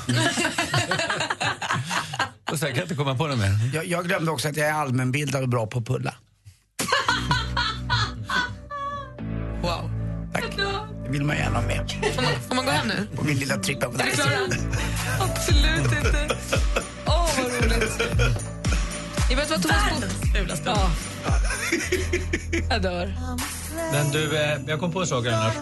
och 2.52 2.58
sen 2.58 2.68
kan 2.68 2.76
jag 2.76 2.84
inte 2.84 2.94
komma 2.94 3.14
på 3.14 3.26
något 3.26 3.38
mer. 3.38 3.70
Jag, 3.74 3.86
jag 3.86 4.04
glömde 4.04 4.30
också 4.30 4.48
att 4.48 4.56
jag 4.56 4.68
är 4.68 4.72
allmänbildad 4.72 5.42
och 5.42 5.48
bra 5.48 5.66
på 5.66 5.78
att 5.78 5.86
pulla. 5.86 6.14
Wow. 9.62 9.90
Tack. 10.32 10.44
Det 11.04 11.10
vill 11.10 11.24
man 11.24 11.36
gärna 11.36 11.58
ha 11.58 11.66
med. 11.66 11.90
Får 12.14 12.22
man, 12.22 12.32
får 12.48 12.54
man 12.54 12.64
gå 12.64 12.70
hem 12.70 12.88
nu? 12.88 13.06
På 13.16 13.24
min 13.24 13.38
lilla 13.38 13.56
trippa 13.56 13.86
på 13.86 14.00
Är 14.00 14.04
vi 14.04 14.10
klara? 14.10 14.30
Absolut 15.20 15.92
inte. 15.92 16.36
Åh, 17.06 17.30
vad 17.36 17.46
roligt. 17.46 18.02
Jag 19.30 19.36
vet 19.36 19.50
vad 19.50 19.62
Thomas 19.62 19.90
Bodström... 19.90 20.34
Fulaste. 20.34 20.70
Ja. 20.70 20.90
Jag 22.70 22.82
dör. 22.82 23.14
Men 23.92 24.10
du, 24.10 24.36
eh, 24.38 24.58
jag 24.66 24.80
kom 24.80 24.92
på 24.92 25.06
saker 25.06 25.30
annars. 25.32 25.54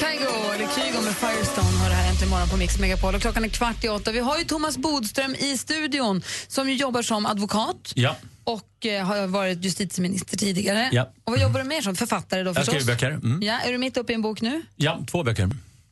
Kygo, 0.00 0.52
eller 0.54 0.66
Kygo 0.74 1.02
med 1.04 1.14
Firestone 1.16 1.78
har 1.78 1.88
det 1.88 1.94
här 1.94 2.10
äntligen 2.10 2.30
morgon 2.30 2.48
på 2.48 2.56
Mix 2.56 2.78
Megapol. 2.78 3.14
Och 3.14 3.20
klockan 3.20 3.44
är 3.44 3.48
kvart 3.48 3.84
i 3.84 3.88
åtta. 3.88 4.12
Vi 4.12 4.18
har 4.18 4.38
ju 4.38 4.44
Thomas 4.44 4.76
Bodström 4.78 5.34
i 5.34 5.58
studion 5.58 6.22
som 6.48 6.68
ju 6.68 6.74
jobbar 6.74 7.02
som 7.02 7.26
advokat 7.26 7.92
Ja, 7.94 8.16
och 8.44 8.86
eh, 8.86 9.06
har 9.06 9.26
varit 9.26 9.64
justitieminister 9.64 10.36
tidigare. 10.36 10.88
Ja. 10.92 11.02
Och 11.24 11.32
vad 11.32 11.40
jobbar 11.42 11.60
du 11.60 11.66
mer 11.66 11.80
som? 11.80 11.96
Författare 11.96 12.42
då 12.42 12.48
jag 12.48 12.56
förstås? 12.56 12.74
skriver 12.74 12.92
böcker. 12.92 13.10
Mm. 13.10 13.42
Ja, 13.42 13.60
är 13.60 13.72
du 13.72 13.78
mitt 13.78 13.96
uppe 13.96 14.12
i 14.12 14.14
en 14.14 14.22
bok 14.22 14.40
nu? 14.40 14.62
Ja, 14.76 15.04
två 15.10 15.22
böcker. 15.22 15.50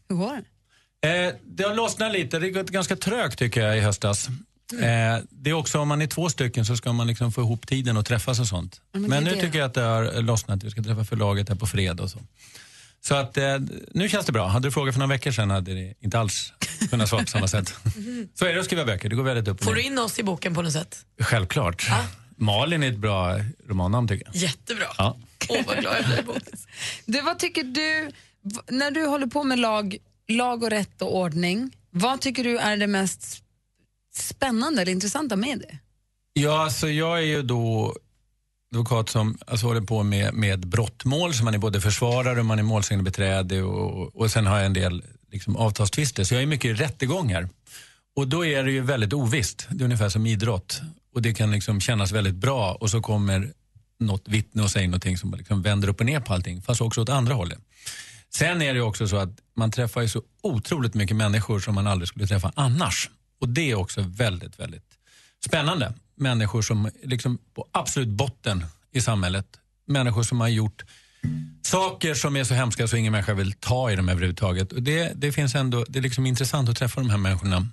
Hur 0.08 0.16
går 0.16 0.32
det? 0.36 0.42
Eh, 1.26 1.34
det 1.44 1.62
har 1.62 1.74
lossnat 1.74 2.12
lite. 2.12 2.38
Det 2.38 2.46
har 2.46 2.50
gått 2.50 2.70
ganska 2.70 2.96
trögt 2.96 3.38
tycker 3.38 3.60
jag 3.60 3.78
i 3.78 3.80
höstas. 3.80 4.28
Eh, 4.72 5.22
det 5.30 5.50
är 5.50 5.54
också 5.54 5.78
om 5.80 5.88
man 5.88 6.02
är 6.02 6.06
två 6.06 6.28
stycken 6.28 6.66
så 6.66 6.76
ska 6.76 6.92
man 6.92 7.06
liksom 7.06 7.32
få 7.32 7.40
ihop 7.40 7.66
tiden 7.66 7.96
och 7.96 8.06
träffas 8.06 8.40
och 8.40 8.46
sånt. 8.46 8.80
Ja, 8.92 8.98
men 8.98 9.10
men 9.10 9.24
nu 9.24 9.30
det. 9.30 9.40
tycker 9.40 9.58
jag 9.58 9.66
att 9.66 9.74
det 9.74 9.82
har 9.82 10.22
lossnat. 10.22 10.62
Vi 10.62 10.70
ska 10.70 10.82
träffa 10.82 11.04
förlaget 11.04 11.48
här 11.48 11.56
på 11.56 11.66
fredag 11.66 12.02
och 12.02 12.10
så. 12.10 12.18
Så 13.00 13.14
att 13.14 13.36
eh, 13.36 13.44
nu 13.90 14.08
känns 14.08 14.26
det 14.26 14.32
bra. 14.32 14.46
Hade 14.46 14.68
du 14.68 14.72
frågat 14.72 14.94
för 14.94 14.98
några 14.98 15.14
veckor 15.14 15.30
sedan 15.30 15.50
hade 15.50 15.74
det 15.74 15.94
inte 16.00 16.18
alls 16.18 16.52
kunnat 16.90 17.08
svara 17.08 17.22
på 17.22 17.28
samma 17.28 17.48
sätt. 17.48 17.74
Så 18.34 18.46
är 18.46 18.54
det 18.54 18.60
att 18.60 18.66
skriva 18.66 18.84
böcker. 18.84 19.08
Det 19.08 19.16
går 19.16 19.22
väldigt 19.22 19.48
upp 19.48 19.58
och 19.58 19.64
Får 19.64 19.74
du 19.74 19.82
in 19.82 19.98
oss 19.98 20.18
i 20.18 20.22
boken 20.22 20.54
på 20.54 20.62
något 20.62 20.72
sätt? 20.72 21.06
Självklart. 21.20 21.90
Malin 22.36 22.82
är 22.82 22.88
ett 22.88 22.98
bra 22.98 23.40
romannamn 23.68 24.08
tycker 24.08 24.26
jag. 24.26 24.36
Jättebra. 24.36 24.86
Ja. 24.98 25.16
Åh, 25.48 25.60
vad 25.66 25.78
glad 25.80 25.96
jag 25.96 26.24
blir. 26.24 26.36
Du, 27.06 27.20
vad 27.20 27.38
tycker 27.38 27.62
du, 27.62 28.10
när 28.70 28.90
du 28.90 29.06
håller 29.06 29.26
på 29.26 29.44
med 29.44 29.58
lag, 29.58 29.96
lag 30.28 30.62
och 30.62 30.70
rätt 30.70 31.02
och 31.02 31.16
ordning, 31.16 31.72
vad 31.90 32.20
tycker 32.20 32.44
du 32.44 32.58
är 32.58 32.76
det 32.76 32.86
mest 32.86 33.42
spännande 34.16 34.82
eller 34.82 34.92
intressanta 34.92 35.36
med 35.36 35.58
det? 35.58 35.78
Ja, 36.32 36.64
alltså 36.64 36.88
jag 36.88 37.18
är 37.18 37.26
ju 37.26 37.42
då 37.42 37.94
advokat 38.72 39.08
som 39.08 39.38
alltså, 39.46 39.66
håller 39.66 39.80
på 39.80 40.02
med, 40.02 40.34
med 40.34 40.66
brottmål, 40.66 41.34
så 41.34 41.44
man 41.44 41.54
är 41.54 41.58
både 41.58 41.80
försvarare 41.80 42.40
och 42.40 42.46
man 42.46 42.58
är 42.58 42.62
målsägandebiträde 42.62 43.62
och, 43.62 44.16
och 44.16 44.30
sen 44.30 44.46
har 44.46 44.56
jag 44.56 44.66
en 44.66 44.72
del 44.72 45.04
liksom, 45.32 45.56
avtalstvister. 45.56 46.24
Så 46.24 46.34
jag 46.34 46.42
är 46.42 46.46
mycket 46.46 46.70
i 46.70 46.74
rättegångar. 46.74 47.48
Och 48.16 48.28
då 48.28 48.46
är 48.46 48.64
det 48.64 48.70
ju 48.70 48.80
väldigt 48.80 49.12
ovisst. 49.12 49.66
Det 49.70 49.82
är 49.82 49.84
ungefär 49.84 50.08
som 50.08 50.26
idrott. 50.26 50.80
Och 51.14 51.22
det 51.22 51.34
kan 51.34 51.50
liksom 51.50 51.80
kännas 51.80 52.12
väldigt 52.12 52.34
bra 52.34 52.74
och 52.74 52.90
så 52.90 53.00
kommer 53.00 53.52
något 54.00 54.28
vittne 54.28 54.62
och 54.62 54.70
säger 54.70 54.88
någonting 54.88 55.18
som 55.18 55.34
liksom 55.34 55.62
vänder 55.62 55.88
upp 55.88 56.00
och 56.00 56.06
ner 56.06 56.20
på 56.20 56.34
allting, 56.34 56.62
fast 56.62 56.80
också 56.80 57.00
åt 57.00 57.08
andra 57.08 57.34
hållet. 57.34 57.58
Sen 58.34 58.62
är 58.62 58.74
det 58.74 58.80
också 58.80 59.08
så 59.08 59.16
att 59.16 59.30
man 59.56 59.70
träffar 59.70 60.00
ju 60.00 60.08
så 60.08 60.22
otroligt 60.42 60.94
mycket 60.94 61.16
människor 61.16 61.60
som 61.60 61.74
man 61.74 61.86
aldrig 61.86 62.08
skulle 62.08 62.26
träffa 62.26 62.52
annars. 62.56 63.10
Och 63.38 63.48
det 63.48 63.70
är 63.70 63.74
också 63.74 64.00
väldigt, 64.06 64.60
väldigt 64.60 64.98
spännande. 65.46 65.94
Människor 66.14 66.62
som 66.62 66.90
liksom 67.02 67.38
på 67.54 67.68
absolut 67.72 68.08
botten 68.08 68.66
i 68.92 69.00
samhället. 69.00 69.46
Människor 69.86 70.22
som 70.22 70.40
har 70.40 70.48
gjort 70.48 70.84
saker 71.62 72.14
som 72.14 72.36
är 72.36 72.44
så 72.44 72.54
hemska 72.54 72.88
så 72.88 72.96
ingen 72.96 73.12
människa 73.12 73.34
vill 73.34 73.52
ta 73.52 73.90
i 73.90 73.96
dem 73.96 74.08
överhuvudtaget. 74.08 74.72
Och 74.72 74.82
det, 74.82 75.12
det 75.14 75.32
finns 75.32 75.54
ändå, 75.54 75.84
det 75.88 75.98
är 75.98 76.02
liksom 76.02 76.26
intressant 76.26 76.68
att 76.68 76.76
träffa 76.76 77.00
de 77.00 77.10
här 77.10 77.18
människorna. 77.18 77.66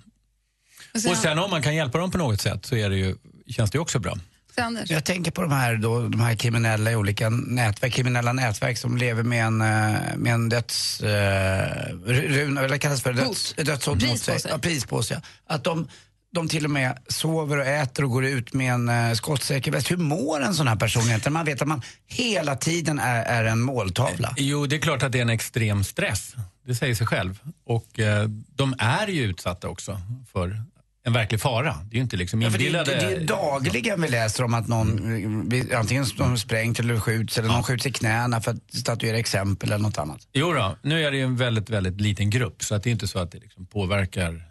Och 1.10 1.16
sen 1.16 1.38
om 1.38 1.50
man 1.50 1.62
kan 1.62 1.74
hjälpa 1.74 1.98
dem 1.98 2.10
på 2.10 2.18
något 2.18 2.40
sätt 2.40 2.66
så 2.66 2.76
är 2.76 2.90
det 2.90 2.96
ju, 2.96 3.16
känns 3.46 3.70
det 3.70 3.78
också 3.78 3.98
bra. 3.98 4.18
Anders? 4.58 4.90
Jag 4.90 5.04
tänker 5.04 5.30
på 5.30 5.42
de 5.42 5.52
här, 5.52 5.76
då, 5.76 6.08
de 6.08 6.20
här 6.20 6.34
kriminella 6.34 6.92
i 6.92 6.96
olika 6.96 7.30
nätverk, 7.30 7.92
kriminella 7.92 8.32
nätverk 8.32 8.78
som 8.78 8.96
lever 8.96 9.22
med 9.22 9.44
en, 9.46 9.60
eh, 9.60 10.16
med 10.16 10.34
en 10.34 10.48
döds... 10.48 11.00
Eh, 11.00 11.94
run, 12.04 12.58
eller 12.58 12.78
kallas 12.78 13.02
för 13.02 13.12
döds, 13.12 13.54
dödshot 13.54 14.02
mot 14.02 14.20
sig. 14.20 14.34
Prispåse. 14.34 14.48
Ja, 14.48 14.58
prispåse. 14.58 15.14
ja. 15.14 15.54
Att 15.54 15.64
de, 15.64 15.88
de 16.34 16.48
till 16.48 16.64
och 16.64 16.70
med 16.70 16.98
sover 17.08 17.58
och 17.58 17.66
äter 17.66 18.04
och 18.04 18.10
går 18.10 18.24
ut 18.24 18.52
med 18.52 18.72
en 18.72 18.88
uh, 18.88 19.14
skottsäker 19.14 19.72
väst. 19.72 19.90
Hur 19.90 19.96
mår 19.96 20.40
en 20.40 20.54
sån 20.54 20.68
här 20.68 20.76
person 20.76 21.02
egentligen? 21.02 21.32
Man 21.32 21.44
vet 21.44 21.62
att 21.62 21.68
man 21.68 21.82
hela 22.06 22.56
tiden 22.56 22.98
är, 22.98 23.22
är 23.24 23.44
en 23.44 23.60
måltavla. 23.60 24.34
Jo, 24.36 24.66
det 24.66 24.76
är 24.76 24.80
klart 24.80 25.02
att 25.02 25.12
det 25.12 25.18
är 25.18 25.22
en 25.22 25.30
extrem 25.30 25.84
stress. 25.84 26.34
Det 26.66 26.74
säger 26.74 26.94
sig 26.94 27.06
själv. 27.06 27.38
Och 27.66 28.00
eh, 28.00 28.28
de 28.54 28.74
är 28.78 29.06
ju 29.06 29.22
utsatta 29.22 29.68
också 29.68 30.00
för 30.32 30.62
en 31.06 31.12
verklig 31.12 31.40
fara. 31.40 31.74
Det 31.84 31.94
är 31.94 31.96
ju 31.96 32.02
inte 32.02 32.16
liksom 32.16 32.42
Ja, 32.42 32.50
för 32.50 32.58
det, 32.58 32.64
är, 32.64 32.66
inbillade... 32.66 32.94
det 32.94 33.14
är 33.16 33.20
dagligen 33.26 34.02
vi 34.02 34.08
läser 34.08 34.44
om 34.44 34.54
att 34.54 34.68
någon, 34.68 35.52
eh, 35.52 35.78
antingen 35.78 36.06
sprängt 36.36 36.80
eller 36.80 37.00
skjuts 37.00 37.38
eller 37.38 37.48
någon 37.48 37.62
skjuts 37.62 37.86
i 37.86 37.92
knäna 37.92 38.40
för 38.40 38.50
att 38.50 38.74
statuera 38.74 39.16
exempel 39.18 39.68
eller 39.72 39.82
något 39.82 39.98
annat. 39.98 40.28
Jo 40.32 40.52
då, 40.52 40.76
nu 40.82 41.04
är 41.04 41.10
det 41.10 41.16
ju 41.16 41.22
en 41.22 41.36
väldigt, 41.36 41.70
väldigt 41.70 42.00
liten 42.00 42.30
grupp 42.30 42.62
så 42.64 42.74
att 42.74 42.82
det 42.82 42.90
är 42.90 42.92
inte 42.92 43.08
så 43.08 43.18
att 43.18 43.32
det 43.32 43.38
liksom 43.38 43.66
påverkar 43.66 44.42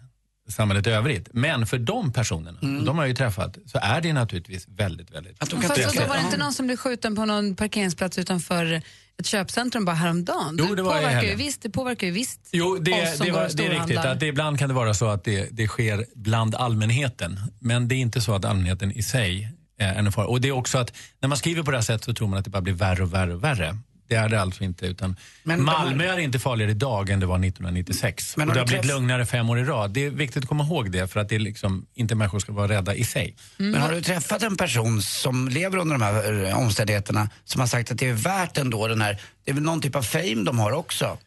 samhället 0.49 0.87
i 0.87 0.89
övrigt. 0.89 1.29
Men 1.33 1.67
för 1.67 1.77
de 1.77 2.13
personerna, 2.13 2.57
och 2.79 2.85
de 2.85 2.97
har 2.97 3.05
ju 3.05 3.13
träffat, 3.15 3.57
så 3.65 3.79
är 3.81 4.01
det 4.01 4.13
naturligtvis 4.13 4.67
väldigt, 4.67 5.11
väldigt 5.11 5.43
Att 5.43 5.49
de 5.49 5.61
Fast 5.61 5.75
kan 5.75 5.83
så 5.83 5.91
tycka- 5.91 6.07
var 6.07 6.15
det 6.15 6.21
inte 6.21 6.37
någon 6.37 6.53
som 6.53 6.65
blev 6.67 6.77
skjuten 6.77 7.15
på 7.15 7.25
någon 7.25 7.55
parkeringsplats 7.55 8.17
utanför 8.17 8.81
ett 9.19 9.25
köpcentrum 9.25 9.85
bara 9.85 9.95
häromdagen? 9.95 10.57
Jo, 10.59 10.75
det 10.75 10.81
i 10.81 10.85
påverkar 10.85 11.23
ju 11.23 11.35
visst, 11.35 11.61
det 11.61 11.69
påverkar 11.69 12.07
ju 12.07 12.13
visst 12.13 12.39
Jo, 12.51 12.77
det, 12.81 13.03
oss 13.03 13.17
som 13.17 13.25
det, 13.25 13.31
var, 13.31 13.49
det 13.53 13.65
är 13.65 13.69
riktigt. 13.69 13.97
Att 13.97 14.19
det, 14.19 14.27
ibland 14.27 14.59
kan 14.59 14.69
det 14.69 14.75
vara 14.75 14.93
så 14.93 15.07
att 15.07 15.23
det, 15.23 15.47
det 15.51 15.67
sker 15.67 16.05
bland 16.15 16.55
allmänheten. 16.55 17.39
Men 17.59 17.87
det 17.87 17.95
är 17.95 17.99
inte 17.99 18.21
så 18.21 18.35
att 18.35 18.45
allmänheten 18.45 18.91
i 18.91 19.03
sig 19.03 19.49
är 19.79 19.95
en 19.95 20.11
fara. 20.11 20.27
Och 20.27 20.41
det 20.41 20.47
är 20.47 20.51
också 20.51 20.77
att 20.77 20.93
när 21.19 21.29
man 21.29 21.37
skriver 21.37 21.63
på 21.63 21.71
det 21.71 21.77
här 21.77 21.83
sättet 21.83 22.03
så 22.03 22.13
tror 22.13 22.27
man 22.27 22.39
att 22.39 22.45
det 22.45 22.51
bara 22.51 22.61
blir 22.61 22.73
värre 22.73 23.03
och 23.03 23.13
värre 23.13 23.33
och 23.33 23.43
värre. 23.43 23.77
Det 24.07 24.15
är 24.15 24.29
det 24.29 24.41
alltså 24.41 24.63
inte. 24.63 24.85
Utan 24.85 25.15
Men 25.43 25.63
Malmö 25.63 26.05
är 26.05 26.17
inte 26.17 26.39
farligare 26.39 26.71
idag 26.71 27.09
än 27.09 27.19
det 27.19 27.25
var 27.25 27.35
1996. 27.45 28.37
Men 28.37 28.47
och 28.49 28.53
det 28.53 28.59
har 28.61 28.67
blivit 28.67 28.85
träff- 28.85 28.87
lugnare 28.87 29.25
fem 29.25 29.49
år 29.49 29.59
i 29.59 29.63
rad. 29.63 29.91
Det 29.91 30.05
är 30.05 30.09
viktigt 30.09 30.43
att 30.43 30.49
komma 30.49 30.63
ihåg 30.63 30.91
det 30.91 31.07
för 31.07 31.19
att 31.19 31.29
det 31.29 31.35
är 31.35 31.39
liksom, 31.39 31.85
inte 31.93 32.15
människor 32.15 32.39
ska 32.39 32.51
vara 32.53 32.67
rädda 32.67 32.95
i 32.95 33.03
sig. 33.03 33.35
Men 33.57 33.81
har 33.81 33.91
du 33.91 34.01
träffat 34.01 34.43
en 34.43 34.57
person 34.57 35.01
som 35.01 35.47
lever 35.47 35.77
under 35.77 35.95
de 35.97 36.01
här 36.01 36.43
eh, 36.49 36.57
omständigheterna 36.57 37.29
som 37.45 37.59
har 37.61 37.67
sagt 37.67 37.91
att 37.91 37.97
det 37.99 38.09
är 38.09 38.13
värt 38.13 38.57
ändå 38.57 38.87
den 38.87 39.01
här, 39.01 39.21
det 39.43 39.51
är 39.51 39.55
väl 39.55 39.63
någon 39.63 39.81
typ 39.81 39.95
av 39.95 40.01
fame 40.01 40.43
de 40.45 40.59
har 40.59 40.71
också? 40.71 41.17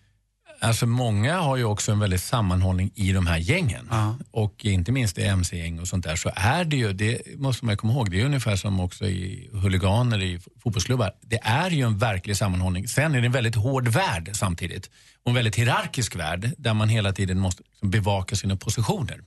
Alltså 0.61 0.87
många 0.87 1.39
har 1.41 1.57
ju 1.57 1.65
också 1.65 1.93
en 1.93 1.99
väldig 1.99 2.21
sammanhållning 2.21 2.91
i 2.95 3.13
de 3.13 3.27
här 3.27 3.39
gängen. 3.39 3.91
Och 4.31 4.65
inte 4.65 4.93
minst 4.93 5.19
i 5.19 5.23
mc-gäng 5.23 5.81
och 5.81 5.89
sånt 5.89 6.05
där 6.05 6.17
så 6.17 6.31
är 6.35 6.65
det 6.65 6.77
ju, 6.77 6.93
det 6.93 7.23
måste 7.37 7.65
man 7.65 7.73
ju 7.73 7.77
komma 7.77 7.93
ihåg, 7.93 8.11
det 8.11 8.21
är 8.21 8.25
ungefär 8.25 8.57
som 8.57 8.81
också 8.81 9.07
i 9.07 9.51
huliganer 9.53 10.23
i 10.23 10.41
fotbollsklubbar. 10.63 11.13
Det 11.21 11.41
är 11.43 11.71
ju 11.71 11.83
en 11.83 11.99
verklig 11.99 12.37
sammanhållning. 12.37 12.89
Sen 12.89 13.15
är 13.15 13.21
det 13.21 13.27
en 13.27 13.33
väldigt 13.33 13.57
hård 13.57 13.89
värld 13.89 14.31
samtidigt. 14.35 14.91
Och 15.23 15.29
en 15.29 15.35
väldigt 15.35 15.57
hierarkisk 15.57 16.17
värld 16.17 16.55
där 16.59 16.75
man 16.75 16.89
hela 16.89 17.13
tiden 17.13 17.39
måste 17.39 17.63
liksom 17.67 17.91
bevaka 17.91 18.37
sina 18.37 18.57
positioner. 18.57 19.21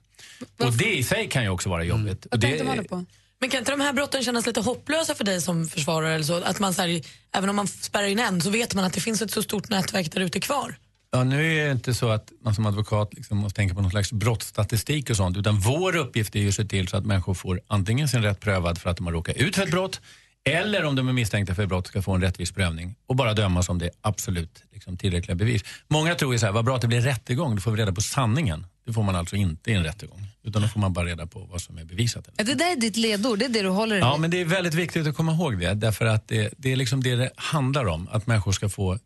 Och 0.59 0.73
det 0.73 0.97
i 0.97 1.03
sig 1.03 1.29
kan 1.29 1.43
ju 1.43 1.49
också 1.49 1.69
vara 1.69 1.83
jobbigt. 1.83 2.25
Och 2.25 2.31
Vad 2.31 2.39
det, 2.39 2.47
tänkte 2.47 2.63
man 2.63 2.85
på? 2.85 3.05
Men 3.39 3.49
kan 3.49 3.59
inte 3.59 3.71
de 3.71 3.81
här 3.81 3.93
brotten 3.93 4.23
kännas 4.23 4.45
lite 4.45 4.61
hopplösa 4.61 5.15
för 5.15 5.23
dig 5.23 5.41
som 5.41 5.67
försvarare? 5.67 6.13
Eller 6.13 6.25
så? 6.25 6.43
Att 6.43 6.59
man, 6.59 6.73
så 6.73 6.81
här, 6.81 7.01
även 7.35 7.49
om 7.49 7.55
man 7.55 7.67
spärrar 7.67 8.07
in 8.07 8.19
en 8.19 8.41
så 8.41 8.49
vet 8.49 8.75
man 8.75 8.85
att 8.85 8.93
det 8.93 9.01
finns 9.01 9.21
ett 9.21 9.31
så 9.31 9.43
stort 9.43 9.69
nätverk 9.69 10.11
där 10.11 10.21
ute 10.21 10.39
kvar. 10.39 10.77
Ja, 11.11 11.23
nu 11.23 11.59
är 11.59 11.65
det 11.65 11.71
inte 11.71 11.93
så 11.93 12.09
att 12.09 12.31
man 12.41 12.55
som 12.55 12.65
advokat 12.65 13.13
liksom 13.13 13.37
måste 13.37 13.55
tänka 13.55 13.75
på 13.75 13.81
någon 13.81 13.91
slags 13.91 14.11
brottsstatistik 14.11 15.09
och 15.09 15.15
sånt. 15.15 15.37
Utan 15.37 15.59
vår 15.59 15.95
uppgift 15.95 16.35
är 16.35 16.39
ju 16.39 16.49
att 16.49 16.55
se 16.55 16.65
till 16.65 16.87
så 16.87 16.97
att 16.97 17.05
människor 17.05 17.33
får 17.33 17.61
antingen 17.67 18.07
sin 18.07 18.21
rätt 18.21 18.39
prövad 18.39 18.77
för 18.77 18.89
att 18.89 18.97
de 18.97 19.05
har 19.05 19.13
råkat 19.13 19.35
ut 19.35 19.55
för 19.55 19.63
ett 19.63 19.71
brott 19.71 20.01
eller 20.43 20.83
om 20.85 20.95
de 20.95 21.09
är 21.09 21.13
misstänkta 21.13 21.55
för 21.55 21.63
ett 21.63 21.69
brott 21.69 21.87
ska 21.87 22.01
få 22.01 22.13
en 22.13 22.21
rättvis 22.21 22.51
prövning 22.51 22.95
och 23.07 23.15
bara 23.15 23.33
dömas 23.33 23.69
om 23.69 23.79
det 23.79 23.85
är 23.85 23.91
absolut 24.01 24.63
liksom, 24.73 24.97
tillräckliga 24.97 25.35
bevis. 25.35 25.63
Många 25.87 26.15
tror 26.15 26.33
ju 26.33 26.39
så 26.39 26.45
här, 26.45 26.53
vad 26.53 26.65
bra 26.65 26.75
att 26.75 26.81
det 26.81 26.87
blir 26.87 27.01
rättegång, 27.01 27.55
då 27.55 27.61
får 27.61 27.71
vi 27.71 27.81
reda 27.81 27.91
på 27.91 28.01
sanningen. 28.01 28.65
Det 28.85 28.93
får 28.93 29.03
man 29.03 29.15
alltså 29.15 29.35
inte 29.35 29.71
i 29.71 29.73
en 29.73 29.83
rättegång. 29.83 30.27
Utan 30.43 30.61
då 30.61 30.67
får 30.67 30.79
man 30.79 30.93
bara 30.93 31.05
reda 31.05 31.27
på 31.27 31.39
vad 31.39 31.61
som 31.61 31.77
är 31.77 31.85
bevisat. 31.85 32.29
Ja, 32.37 32.43
det 32.43 32.53
där 32.53 32.71
är 32.71 32.75
ditt 32.75 32.95
ledord, 32.95 33.39
det 33.39 33.45
är 33.45 33.49
det 33.49 33.61
du 33.61 33.69
håller 33.69 33.95
dig 33.95 34.03
Ja, 34.03 34.17
men 34.17 34.31
det 34.31 34.41
är 34.41 34.45
väldigt 34.45 34.73
viktigt 34.73 35.07
att 35.07 35.15
komma 35.15 35.31
ihåg 35.31 35.59
det. 35.59 35.73
Därför 35.73 36.05
att 36.05 36.27
det, 36.27 36.53
det 36.57 36.71
är 36.71 36.75
liksom 36.75 37.03
det 37.03 37.15
det 37.15 37.31
handlar 37.35 37.85
om. 37.85 38.07
Att 38.11 38.27
människor 38.27 38.51
ska 38.51 38.69
få, 38.69 38.99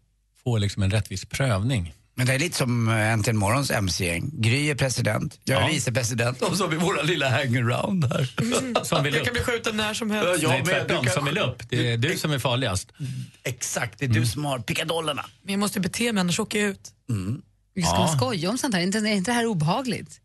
få 0.44 0.58
liksom 0.58 0.84
en 0.84 0.92
rättvis 0.92 1.26
prövning. 1.26 1.94
Men 2.16 2.26
det 2.28 2.34
är 2.34 2.40
lite 2.40 2.58
som 2.58 2.88
eh, 2.88 3.12
Äntligen 3.12 3.38
Morgons 3.38 3.72
MC-gäng. 3.72 4.30
Gry 4.34 4.70
är 4.70 4.76
president, 4.76 5.40
jag 5.44 5.58
är 5.58 5.62
Ja. 5.62 5.68
vicepresident 5.74 6.42
och 6.42 6.58
så 6.58 6.64
har 6.64 6.70
vi 6.70 6.78
våra 6.78 7.02
lilla 7.02 7.30
hangaround 7.30 8.06
här. 8.14 8.84
Som 8.84 9.04
vill 9.04 9.14
Jag 9.14 9.20
upp. 9.22 9.26
kan 9.26 9.34
bli 9.34 9.44
skjuten 9.44 9.78
när 9.78 9.94
som 9.94 10.12
helst. 10.12 10.44
Ja, 10.44 10.50
Nej, 10.50 10.64
tvärtom, 10.66 11.06
kan- 11.06 11.14
som 11.14 11.26
vill 11.26 11.38
upp. 11.38 11.70
Det 11.70 11.92
är 11.94 11.98
du 11.98 12.18
som 12.18 12.32
är 12.32 12.40
farligast. 12.40 12.92
Exakt, 13.44 14.00
det 14.00 14.06
är 14.06 14.10
du 14.10 14.26
som 14.26 14.46
har 14.46 14.60
pickadollerna. 14.60 15.26
Men 15.44 15.52
jag 15.54 15.60
måste 15.60 15.80
bete 15.80 16.14
mig 16.14 16.22
annars 16.22 16.40
åker 16.40 16.60
jag 16.60 16.70
ut. 16.70 16.92
Vi 17.76 17.82
ska 17.84 17.92
Ja. 17.96 18.14
skoja 18.18 18.50
om 18.50 18.58
sånt 18.58 18.74
här, 18.74 18.82
är 18.82 18.86
inte, 18.86 18.98
är 18.98 19.06
inte 19.06 19.32
det 19.32 19.36
här 19.36 19.46
obehagligt? 19.46 20.20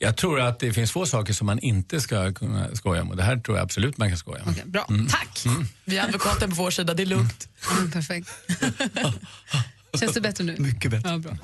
Jag 0.00 0.16
tror 0.16 0.40
att 0.40 0.58
det 0.60 0.72
finns 0.72 0.92
få 0.92 1.06
saker 1.06 1.32
som 1.32 1.46
man 1.46 1.58
inte 1.58 2.00
ska 2.00 2.32
kunna 2.32 2.74
skoja 2.74 3.02
om 3.02 3.10
och 3.10 3.16
det 3.16 3.22
här 3.22 3.36
tror 3.36 3.56
jag 3.56 3.64
absolut 3.64 3.98
man 3.98 4.08
kan 4.08 4.18
skoja 4.18 4.42
om. 4.42 4.50
Okej, 4.50 4.62
bra, 4.66 4.86
tack! 5.10 5.44
Vi 5.84 5.96
har 5.98 6.06
advokaten 6.06 6.50
på 6.50 6.56
vår 6.56 6.70
sida, 6.70 6.94
det 6.94 7.02
är 7.02 7.06
lugnt. 7.06 7.48
Mm, 7.78 7.90
perfekt. 7.90 8.30
Känns 10.00 10.12
det 10.14 10.20
bättre 10.20 10.44
nu? 10.44 10.56
Mycket 10.58 10.90
bättre. 10.90 11.10
Ja, 11.10 11.18
bra. 11.18 11.36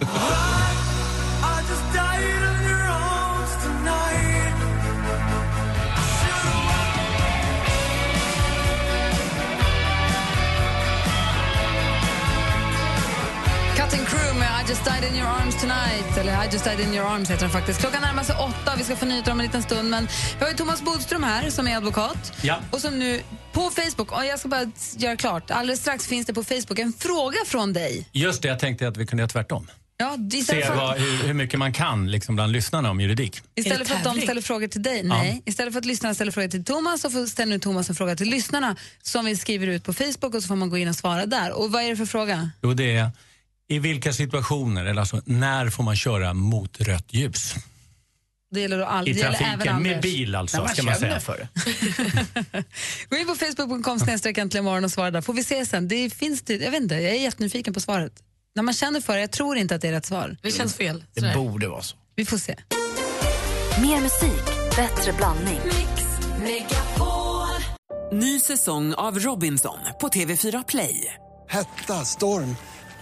Just 14.70 14.84
died 14.84 15.04
in 15.10 15.16
your 15.16 15.28
arms 15.28 15.56
tonight. 15.60 16.16
Eller 16.18 16.32
I 16.44 16.48
just 16.52 16.64
died 16.64 16.80
in 16.80 16.94
your 16.94 17.06
arms 17.06 17.30
heter 17.30 17.42
den 17.42 17.50
faktiskt. 17.50 17.80
Klockan 17.80 18.02
närmar 18.02 18.22
sig 18.22 18.36
åtta. 18.36 18.72
Vi 18.78 18.84
ska 18.84 18.96
få 18.96 19.06
nyheter 19.06 19.32
om 19.32 19.40
en 19.40 19.46
liten 19.46 19.62
stund. 19.62 19.90
Men 19.90 20.08
vi 20.38 20.44
har 20.44 20.50
ju 20.50 20.56
Thomas 20.56 20.82
Bodström 20.82 21.22
här 21.22 21.50
som 21.50 21.68
är 21.68 21.76
advokat. 21.76 22.32
Ja. 22.42 22.56
Och 22.70 22.80
som 22.80 22.98
nu 22.98 23.20
på 23.52 23.70
Facebook, 23.70 24.12
och 24.12 24.24
jag 24.24 24.38
ska 24.38 24.48
bara 24.48 24.70
göra 24.96 25.16
klart, 25.16 25.50
alldeles 25.50 25.80
strax 25.80 26.06
finns 26.06 26.26
det 26.26 26.34
på 26.34 26.44
Facebook 26.44 26.78
en 26.78 26.92
fråga 26.92 27.38
från 27.46 27.72
dig. 27.72 28.08
Just 28.12 28.42
det, 28.42 28.48
jag 28.48 28.58
tänkte 28.58 28.88
att 28.88 28.96
vi 28.96 29.06
kunde 29.06 29.20
göra 29.22 29.28
tvärtom. 29.28 29.70
Ja, 29.96 30.16
Se 30.46 30.62
för, 30.66 30.74
vad, 30.74 30.98
hur, 30.98 31.26
hur 31.26 31.34
mycket 31.34 31.58
man 31.58 31.72
kan 31.72 32.10
liksom, 32.10 32.34
bland 32.34 32.52
lyssnarna 32.52 32.90
om 32.90 33.00
juridik. 33.00 33.42
istället 33.54 33.88
för 33.88 33.94
att 33.94 34.04
de 34.04 34.20
ställer 34.20 34.42
frågor 34.42 34.68
till 34.68 34.82
dig, 34.82 35.02
nej. 35.02 35.42
Istället 35.46 35.72
för 35.72 35.78
att 35.78 35.84
lyssnarna 35.84 36.14
ställer 36.14 36.32
frågor 36.32 36.48
till 36.48 36.64
Thomas 36.64 37.00
så 37.00 37.10
får- 37.10 37.26
ställer 37.26 37.52
nu 37.52 37.58
Thomas 37.58 37.88
en 37.88 37.94
fråga 37.94 38.16
till 38.16 38.28
lyssnarna 38.28 38.76
som 39.02 39.24
vi 39.24 39.36
skriver 39.36 39.66
ut 39.66 39.84
på 39.84 39.92
Facebook 39.92 40.34
och 40.34 40.42
så 40.42 40.48
får 40.48 40.56
man 40.56 40.70
gå 40.70 40.78
in 40.78 40.88
och 40.88 40.94
svara 40.96 41.26
där. 41.26 41.52
Och 41.52 41.72
vad 41.72 41.82
är 41.82 41.88
det 41.88 41.96
för 41.96 42.06
fråga? 42.06 42.50
Jo, 42.62 42.74
det 42.74 42.96
är 42.96 43.10
i 43.70 43.78
vilka 43.78 44.12
situationer, 44.12 44.84
eller 44.84 45.00
alltså 45.00 45.22
när 45.24 45.70
får 45.70 45.82
man 45.84 45.96
köra 45.96 46.34
mot 46.34 46.80
rött 46.80 47.06
ljus? 47.10 47.54
Det 48.54 48.60
gäller 48.60 48.80
all, 48.80 49.08
I 49.08 49.12
det 49.12 49.18
gäller 49.18 49.34
även 49.34 49.48
trafiken, 49.58 49.82
med 49.82 49.92
Anders. 49.92 50.02
bil 50.02 50.34
alltså, 50.34 50.56
När 50.56 50.64
man 50.64 50.74
ska 50.74 50.82
man 50.82 50.94
känner 50.94 51.08
säga. 51.08 51.20
för 51.20 51.48
det. 52.52 52.64
Gå 53.10 53.16
in 53.16 53.26
på 53.26 53.34
facebook.com 53.34 53.98
snedstreck 54.00 54.38
äntligen 54.38 54.64
morgon 54.64 54.84
och 54.84 54.90
svara 54.90 55.10
där. 55.10 55.20
Får 55.20 55.34
vi 55.34 55.44
se 55.44 55.66
sen. 55.66 55.88
Det 55.88 56.10
finns 56.14 56.42
det, 56.42 56.54
jag 56.56 56.70
vet 56.70 56.82
inte, 56.82 56.94
jag 56.94 57.14
är 57.16 57.20
jättenyfiken 57.20 57.74
på 57.74 57.80
svaret. 57.80 58.12
När 58.54 58.62
man 58.62 58.74
känner 58.74 59.00
för 59.00 59.14
det, 59.14 59.20
jag 59.20 59.30
tror 59.30 59.56
inte 59.56 59.74
att 59.74 59.80
det 59.80 59.88
är 59.88 59.92
rätt 59.92 60.06
svar. 60.06 60.36
Det 60.42 60.50
känns 60.50 60.74
fel. 60.74 61.04
Det 61.14 61.20
Sådär. 61.20 61.34
borde 61.34 61.68
vara 61.68 61.82
så. 61.82 61.96
Vi 62.16 62.24
får 62.24 62.38
se. 62.38 62.56
Mer 63.80 64.00
musik, 64.00 64.44
bättre 64.76 65.12
blandning. 65.12 65.60
Ny 68.12 68.40
säsong 68.40 68.94
av 68.94 69.18
Robinson 69.18 69.78
på 70.00 70.08
TV4 70.08 70.64
Play. 70.68 71.14
Hetta, 71.48 72.04
storm, 72.04 72.56